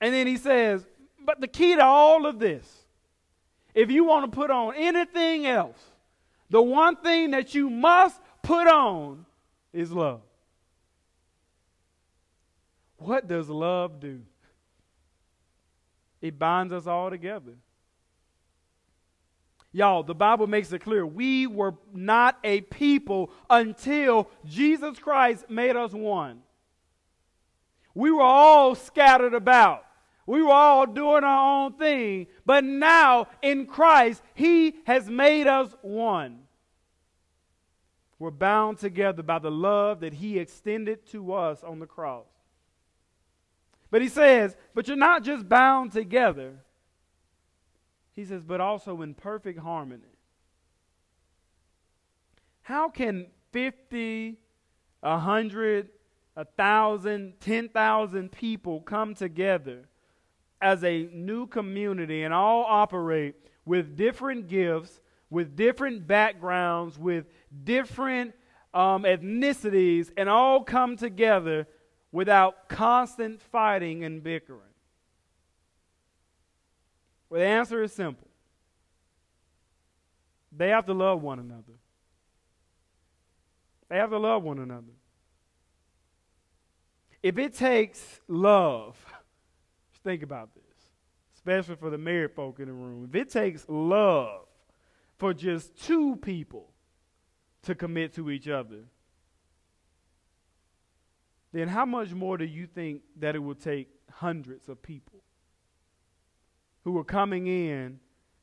And 0.01 0.15
then 0.15 0.27
he 0.27 0.37
says, 0.37 0.87
but 1.25 1.41
the 1.41 1.49
key 1.49 1.75
to 1.75 1.85
all 1.85 2.27
of 2.27 2.39
this, 2.39 2.67
if 3.75 3.91
you 3.91 4.05
want 4.05 4.31
to 4.31 4.35
put 4.35 4.51
on 4.51 4.75
anything 4.77 5.47
else, 5.47 5.79
the 6.49 6.63
one 6.63 6.97
thing 6.97 7.33
that 7.33 7.55
you 7.55 7.69
must 7.69 8.21
put 8.43 8.67
on 8.67 9.27
is 9.73 9.93
love. 9.93 10.23
What 12.99 13.29
does 13.29 13.49
love 13.49 14.01
do? 14.01 14.23
It 16.23 16.39
binds 16.39 16.73
us 16.73 16.87
all 16.87 17.11
together. 17.11 17.53
Y'all, 19.77 20.03
the 20.03 20.15
Bible 20.15 20.47
makes 20.47 20.73
it 20.73 20.79
clear 20.79 21.05
we 21.05 21.47
were 21.47 21.75
not 21.93 22.39
a 22.43 22.63
people 22.63 23.31
until 23.51 24.31
Jesus 24.47 24.99
Christ 24.99 25.51
made 25.51 25.77
us 25.77 25.93
one. 25.93 26.41
We 27.95 28.11
were 28.11 28.23
all 28.23 28.75
scattered 28.75 29.35
about. 29.35 29.85
We 30.27 30.43
were 30.43 30.55
all 30.55 30.87
doing 30.87 31.25
our 31.25 31.65
own 31.65 31.75
thing. 31.75 32.29
But 32.47 32.65
now 32.65 33.27
in 33.43 33.67
Christ, 33.67 34.23
He 34.33 34.77
has 34.87 35.11
made 35.11 35.47
us 35.47 35.75
one. 35.83 36.39
We're 38.19 38.31
bound 38.31 38.79
together 38.79 39.23
by 39.23 39.41
the 39.41 39.51
love 39.51 40.01
that 40.01 40.15
He 40.15 40.39
extended 40.39 41.07
to 41.09 41.35
us 41.35 41.63
on 41.63 41.81
the 41.81 41.87
cross. 41.87 42.25
But 43.91 44.01
He 44.01 44.09
says, 44.09 44.57
but 44.75 44.89
you're 44.89 44.97
not 44.97 45.23
just 45.23 45.47
bound 45.47 45.93
together, 45.93 46.55
he 48.17 48.25
says, 48.25 48.43
but 48.43 48.63
also 48.63 49.03
in 49.03 49.15
perfect 49.15 49.59
harmony. 49.59 50.03
How 52.63 52.89
can 52.89 53.27
50, 53.53 54.39
100, 55.01 55.89
1,000, 56.35 57.35
10,000 57.39 58.33
people 58.33 58.81
come 58.81 59.15
together 59.15 59.85
as 60.61 60.83
a 60.83 61.09
new 61.13 61.47
community 61.47 62.23
and 62.23 62.33
all 62.33 62.65
operate 62.67 63.35
with 63.67 63.97
different 63.97 64.49
gifts, 64.49 65.01
with 65.29 65.55
different 65.55 66.07
backgrounds, 66.07 66.99
with 66.99 67.27
different 67.65 68.35
um, 68.73 69.03
ethnicities, 69.03 70.11
and 70.17 70.29
all 70.29 70.65
come 70.65 70.97
together 70.97 71.67
without 72.13 72.69
constant 72.69 73.43
fighting 73.43 74.05
and 74.05 74.23
bickering? 74.23 74.66
Well, 77.29 77.41
the 77.41 77.47
answer 77.47 77.83
is 77.83 77.93
simple 77.93 78.29
they 80.57 80.69
have 80.71 80.87
to 80.87 80.95
love 80.95 81.23
one 81.23 81.39
another. 81.39 81.75
They 83.89 83.97
have 83.97 84.11
to 84.11 84.19
love 84.19 84.43
one 84.43 84.59
another. 84.59 84.93
If 87.23 87.39
it 87.39 87.55
takes 87.55 88.21
love, 88.27 88.97
just 89.91 90.03
think 90.05 90.23
about 90.23 90.55
this, 90.55 90.63
especially 91.35 91.77
for 91.77 91.91
the 91.91 91.99
married 91.99 92.33
folk 92.33 92.59
in 92.61 92.67
the 92.67 92.73
room. 92.73 93.09
If 93.09 93.15
it 93.15 93.31
takes 93.31 93.65
love 93.69 94.47
for 95.19 95.35
just 95.35 95.77
two 95.85 96.17
people 96.17 96.71
to 97.63 97.75
commit 97.75 98.15
to 98.15 98.31
each 98.31 98.49
other, 98.49 98.85
then 101.53 101.69
how 101.69 101.85
much 101.85 102.13
more 102.13 102.37
do 102.37 102.45
you 102.45 102.67
think 102.67 103.03
that 103.19 103.35
it 103.35 103.41
will 103.41 103.55
take 103.55 103.89
hundreds 104.11 104.69
of 104.69 104.83
people 104.83 105.21
who 106.87 106.97
are 106.97 107.05
coming 107.05 107.49
in 107.49 107.99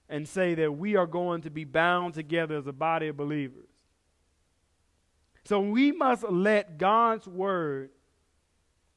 and 0.09 0.27
say 0.27 0.53
that 0.53 0.69
we 0.69 0.97
are 0.97 1.07
going 1.07 1.41
to 1.41 1.49
be 1.49 1.63
bound 1.63 2.13
together 2.13 2.57
as 2.57 2.67
a 2.67 2.73
body 2.73 3.07
of 3.07 3.15
believers. 3.15 3.69
So 5.45 5.61
we 5.61 5.93
must 5.93 6.23
let 6.29 6.77
God's 6.77 7.25
word 7.25 7.91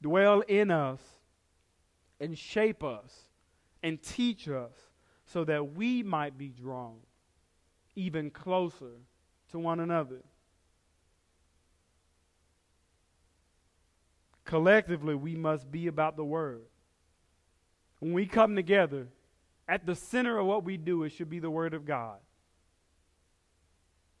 dwell 0.01 0.41
in 0.41 0.69
us 0.69 0.99
and 2.19 2.37
shape 2.37 2.83
us 2.83 3.29
and 3.81 4.03
teach 4.03 4.49
us 4.49 4.73
so 5.25 5.45
that 5.45 5.75
we 5.75 6.03
might 6.03 6.37
be 6.37 6.49
drawn 6.49 6.97
even 7.95 8.29
closer 8.29 8.95
to 9.51 9.59
one 9.59 9.79
another. 9.79 10.23
Collectively, 14.43 15.15
we 15.15 15.37
must 15.37 15.71
be 15.71 15.87
about 15.87 16.17
the 16.17 16.25
word. 16.25 16.63
When 17.99 18.11
we 18.11 18.25
come 18.25 18.53
together, 18.53 19.07
at 19.67 19.85
the 19.85 19.95
center 19.95 20.37
of 20.37 20.45
what 20.45 20.63
we 20.63 20.77
do, 20.77 21.03
it 21.03 21.09
should 21.09 21.29
be 21.29 21.39
the 21.39 21.49
Word 21.49 21.73
of 21.73 21.85
God. 21.85 22.17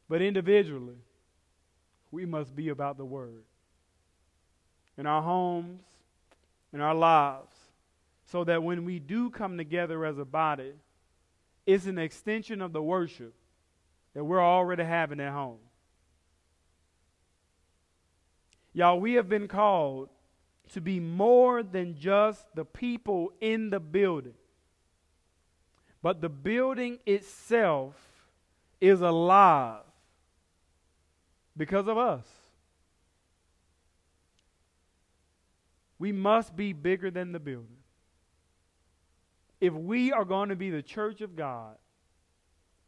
But 0.09 0.21
individually, 0.21 0.97
we 2.11 2.25
must 2.25 2.55
be 2.55 2.69
about 2.69 2.97
the 2.97 3.05
Word. 3.05 3.43
In 4.97 5.05
our 5.05 5.21
homes, 5.21 5.81
in 6.73 6.81
our 6.81 6.95
lives, 6.95 7.55
so 8.25 8.43
that 8.43 8.63
when 8.63 8.83
we 8.83 8.99
do 8.99 9.29
come 9.29 9.57
together 9.57 10.05
as 10.05 10.17
a 10.17 10.25
body, 10.25 10.73
it's 11.65 11.85
an 11.85 11.97
extension 11.97 12.61
of 12.61 12.73
the 12.73 12.81
worship 12.81 13.33
that 14.13 14.23
we're 14.23 14.43
already 14.43 14.83
having 14.83 15.19
at 15.19 15.31
home. 15.31 15.59
Y'all, 18.73 18.99
we 18.99 19.13
have 19.13 19.29
been 19.29 19.47
called 19.47 20.09
to 20.73 20.81
be 20.81 20.99
more 20.99 21.63
than 21.63 21.95
just 21.97 22.45
the 22.55 22.65
people 22.65 23.31
in 23.39 23.69
the 23.69 23.79
building. 23.79 24.33
But 26.01 26.21
the 26.21 26.29
building 26.29 26.99
itself 27.05 27.95
is 28.79 29.01
alive 29.01 29.81
because 31.55 31.87
of 31.87 31.97
us. 31.97 32.25
We 35.99 36.11
must 36.11 36.55
be 36.55 36.73
bigger 36.73 37.09
than 37.09 37.31
the 37.31 37.39
building. 37.39 37.77
If 39.59 39.73
we 39.73 40.11
are 40.11 40.25
going 40.25 40.49
to 40.49 40.55
be 40.55 40.69
the 40.69 40.83
church 40.83 41.21
of 41.21 41.35
God, 41.35 41.75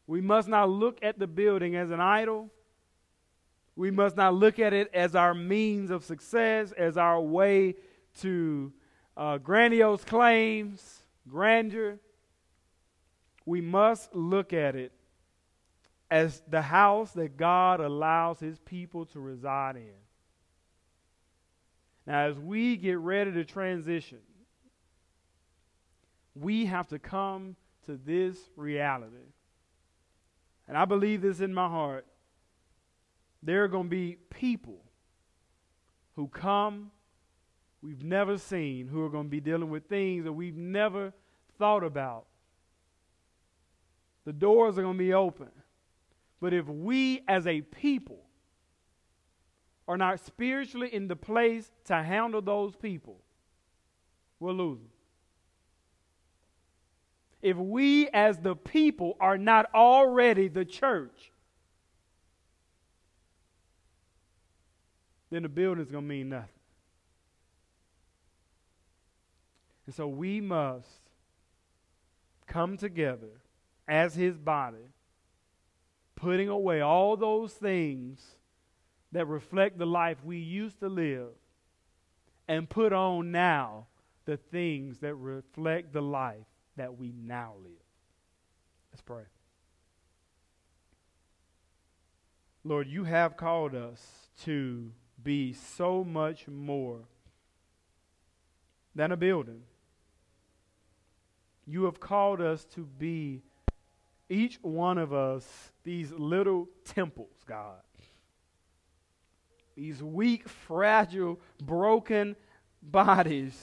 we 0.06 0.22
must 0.22 0.48
not 0.48 0.70
look 0.70 1.00
at 1.02 1.18
the 1.18 1.26
building 1.26 1.76
as 1.76 1.90
an 1.90 2.00
idol. 2.00 2.52
We 3.76 3.90
must 3.90 4.16
not 4.16 4.36
look 4.36 4.60
at 4.60 4.74
it 4.74 4.92
as 4.94 5.16
our 5.16 5.34
means 5.34 5.90
of 5.90 6.04
success, 6.04 6.72
as 6.74 6.98
our 6.98 7.20
way 7.20 7.76
to 8.22 8.72
uh, 9.18 9.40
grandiose 9.40 10.04
claims, 10.04 11.02
grandeur 11.28 11.98
we 13.46 13.62
must 13.62 14.14
look 14.14 14.54
at 14.54 14.76
it 14.76 14.92
as 16.12 16.42
the 16.48 16.62
house 16.62 17.12
that 17.14 17.38
God 17.38 17.80
allows 17.80 18.40
his 18.40 18.58
people 18.60 19.06
to 19.08 19.20
reside 19.20 19.76
in. 19.76 19.94
Now, 22.08 22.26
as 22.26 22.40
we 22.40 22.76
get 22.78 22.98
ready 22.98 23.32
to 23.34 23.46
transition, 23.46 24.20
we 26.34 26.66
have 26.66 26.88
to 26.88 27.00
come 27.00 27.56
to 27.86 27.98
this 27.98 28.38
reality. 28.56 29.34
And 30.68 30.78
I 30.78 30.86
believe 30.86 31.22
this 31.22 31.40
in 31.40 31.54
my 31.54 31.68
heart. 31.68 32.06
There 33.44 33.64
are 33.64 33.68
going 33.68 33.86
to 33.86 33.90
be 33.90 34.18
people 34.30 34.84
who 36.16 36.28
come 36.28 36.92
we've 37.82 38.04
never 38.04 38.38
seen, 38.38 38.88
who 38.88 39.04
are 39.04 39.10
going 39.10 39.26
to 39.26 39.30
be 39.30 39.40
dealing 39.40 39.70
with 39.70 39.86
things 39.86 40.26
that 40.26 40.34
we've 40.34 40.58
never 40.58 41.14
thought 41.58 41.84
about 41.84 42.26
the 44.30 44.34
doors 44.34 44.78
are 44.78 44.84
going 44.84 44.94
to 44.94 45.04
be 45.04 45.12
open. 45.12 45.50
But 46.40 46.54
if 46.54 46.68
we 46.68 47.24
as 47.28 47.48
a 47.48 47.62
people 47.62 48.20
are 49.88 49.98
not 49.98 50.20
spiritually 50.20 50.94
in 50.94 51.08
the 51.08 51.16
place 51.16 51.72
to 51.86 51.96
handle 51.96 52.40
those 52.40 52.76
people, 52.76 53.24
we'll 54.40 54.54
lose 54.54 54.78
them. 54.78 54.92
if 57.42 57.58
we 57.58 58.08
as 58.10 58.38
the 58.38 58.56
people 58.56 59.18
are 59.20 59.36
not 59.36 59.66
already 59.74 60.48
the 60.48 60.64
church, 60.64 61.32
then 65.32 65.42
the 65.42 65.50
building's 65.50 65.90
going 65.90 66.04
to 66.04 66.08
mean 66.08 66.30
nothing. 66.30 66.50
And 69.88 69.96
so 69.96 70.08
we 70.08 70.40
must 70.40 70.86
come 72.46 72.78
together 72.78 73.42
as 73.90 74.16
his 74.16 74.38
body, 74.38 74.94
putting 76.16 76.48
away 76.48 76.80
all 76.80 77.18
those 77.18 77.52
things 77.54 78.36
that 79.12 79.26
reflect 79.26 79.78
the 79.78 79.86
life 79.86 80.24
we 80.24 80.38
used 80.38 80.80
to 80.80 80.88
live, 80.88 81.30
and 82.48 82.70
put 82.70 82.94
on 82.94 83.32
now 83.32 83.88
the 84.26 84.38
things 84.38 85.00
that 85.00 85.16
reflect 85.16 85.92
the 85.92 86.02
life 86.02 86.46
that 86.78 86.98
we 86.98 87.12
now 87.12 87.54
live. 87.64 87.72
Let's 88.92 89.02
pray. 89.02 89.24
Lord, 92.64 92.88
you 92.88 93.06
have 93.06 93.38
called 93.38 93.74
us 93.74 94.30
to 94.44 94.92
be 95.24 95.54
so 95.54 96.04
much 96.04 96.48
more 96.48 97.00
than 98.94 99.12
a 99.12 99.18
building. 99.18 99.62
You 101.66 101.86
have 101.86 102.00
called 102.00 102.42
us 102.42 102.66
to 102.76 102.86
be, 102.86 103.44
each 104.30 104.60
one 104.62 104.98
of 104.98 105.12
us, 105.12 105.46
these 105.84 106.12
little 106.12 106.68
temples, 106.86 107.36
God. 107.46 107.82
These 109.76 110.04
weak, 110.04 110.48
fragile, 110.48 111.40
broken 111.62 112.36
bodies. 112.82 113.58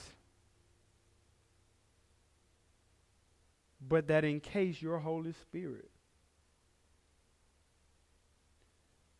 But 3.87 4.07
that 4.07 4.25
encase 4.25 4.81
your 4.81 4.99
Holy 4.99 5.33
Spirit. 5.33 5.89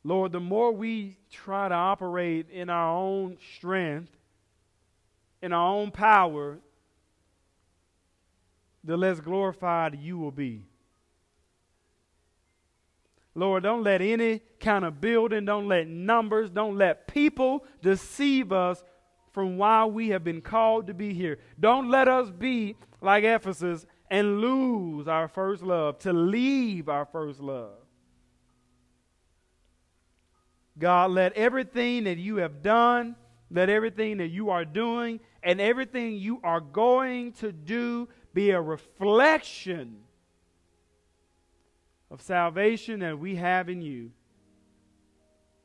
Lord, 0.03 0.31
the 0.31 0.39
more 0.39 0.71
we 0.71 1.17
try 1.31 1.69
to 1.69 1.75
operate 1.75 2.49
in 2.49 2.69
our 2.69 2.97
own 2.97 3.37
strength, 3.55 4.11
in 5.41 5.53
our 5.53 5.69
own 5.69 5.91
power, 5.91 6.59
the 8.83 8.97
less 8.97 9.19
glorified 9.19 9.99
you 9.99 10.17
will 10.17 10.31
be. 10.31 10.65
Lord, 13.37 13.61
don't 13.61 13.83
let 13.83 14.01
any 14.01 14.41
kind 14.59 14.83
of 14.83 14.99
building, 14.99 15.45
don't 15.45 15.67
let 15.67 15.87
numbers, 15.87 16.49
don't 16.49 16.75
let 16.75 17.07
people 17.07 17.63
deceive 17.83 18.51
us 18.51 18.83
from 19.31 19.59
why 19.59 19.85
we 19.85 20.09
have 20.09 20.23
been 20.23 20.41
called 20.41 20.87
to 20.87 20.95
be 20.95 21.13
here. 21.13 21.37
Don't 21.59 21.91
let 21.91 22.07
us 22.07 22.31
be 22.31 22.75
like 22.99 23.23
Ephesus 23.23 23.85
and 24.09 24.41
lose 24.41 25.07
our 25.07 25.27
first 25.27 25.61
love, 25.61 25.99
to 25.99 26.13
leave 26.13 26.89
our 26.89 27.05
first 27.05 27.39
love. 27.39 27.75
God, 30.79 31.11
let 31.11 31.33
everything 31.33 32.05
that 32.05 32.17
you 32.17 32.37
have 32.37 32.63
done, 32.63 33.15
let 33.51 33.69
everything 33.69 34.17
that 34.17 34.29
you 34.29 34.49
are 34.49 34.65
doing, 34.65 35.19
and 35.43 35.61
everything 35.61 36.15
you 36.15 36.39
are 36.43 36.59
going 36.59 37.33
to 37.33 37.51
do 37.51 38.09
be 38.33 38.49
a 38.49 38.59
reflection 38.59 39.97
of 42.09 42.21
salvation 42.21 43.01
that 43.01 43.19
we 43.19 43.35
have 43.35 43.69
in 43.69 43.81
you. 43.81 44.11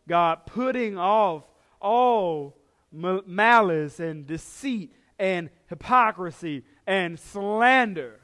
God, 0.09 0.47
putting 0.47 0.99
off 0.99 1.45
all 1.81 2.59
malice 2.91 4.01
and 4.01 4.27
deceit 4.27 4.93
and 5.19 5.51
hypocrisy 5.69 6.65
and 6.87 7.19
slander, 7.19 8.21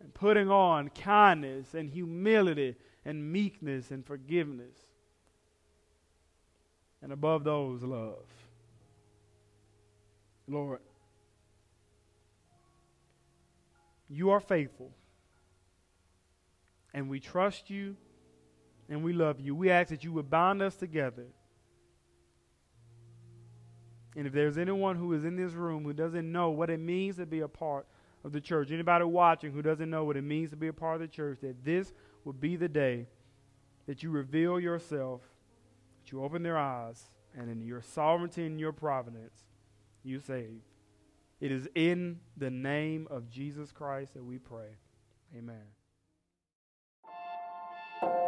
and 0.00 0.14
putting 0.14 0.50
on 0.50 0.88
kindness 0.90 1.74
and 1.74 1.90
humility 1.90 2.76
and 3.04 3.32
meekness 3.32 3.90
and 3.90 4.06
forgiveness 4.06 4.74
and 7.02 7.12
above 7.12 7.44
those, 7.44 7.82
love. 7.82 8.24
Lord, 10.46 10.80
you 14.08 14.30
are 14.30 14.40
faithful, 14.40 14.90
and 16.98 17.08
we 17.08 17.20
trust 17.20 17.70
you, 17.70 17.94
and 18.88 19.04
we 19.04 19.12
love 19.12 19.38
you. 19.38 19.54
We 19.54 19.70
ask 19.70 19.90
that 19.90 20.02
you 20.02 20.12
would 20.14 20.28
bind 20.28 20.60
us 20.60 20.74
together. 20.74 21.26
And 24.16 24.26
if 24.26 24.32
there's 24.32 24.58
anyone 24.58 24.96
who 24.96 25.12
is 25.12 25.24
in 25.24 25.36
this 25.36 25.52
room 25.52 25.84
who 25.84 25.92
doesn't 25.92 26.32
know 26.32 26.50
what 26.50 26.70
it 26.70 26.80
means 26.80 27.14
to 27.18 27.24
be 27.24 27.38
a 27.38 27.46
part 27.46 27.86
of 28.24 28.32
the 28.32 28.40
church, 28.40 28.72
anybody 28.72 29.04
watching 29.04 29.52
who 29.52 29.62
doesn't 29.62 29.88
know 29.88 30.02
what 30.02 30.16
it 30.16 30.24
means 30.24 30.50
to 30.50 30.56
be 30.56 30.66
a 30.66 30.72
part 30.72 30.96
of 30.96 31.00
the 31.00 31.06
church, 31.06 31.38
that 31.40 31.64
this 31.64 31.92
would 32.24 32.40
be 32.40 32.56
the 32.56 32.68
day 32.68 33.06
that 33.86 34.02
you 34.02 34.10
reveal 34.10 34.58
yourself 34.58 35.20
that 36.02 36.10
you 36.10 36.24
open 36.24 36.42
their 36.42 36.58
eyes, 36.58 37.10
and 37.38 37.48
in 37.48 37.62
your 37.62 37.80
sovereignty 37.80 38.44
and 38.44 38.58
your 38.58 38.72
providence, 38.72 39.44
you 40.02 40.18
save. 40.18 40.62
It 41.40 41.52
is 41.52 41.68
in 41.76 42.18
the 42.36 42.50
name 42.50 43.06
of 43.08 43.30
Jesus 43.30 43.70
Christ 43.70 44.14
that 44.14 44.24
we 44.24 44.38
pray. 44.38 44.74
Amen 45.36 45.77
thank 48.00 48.12
you 48.12 48.27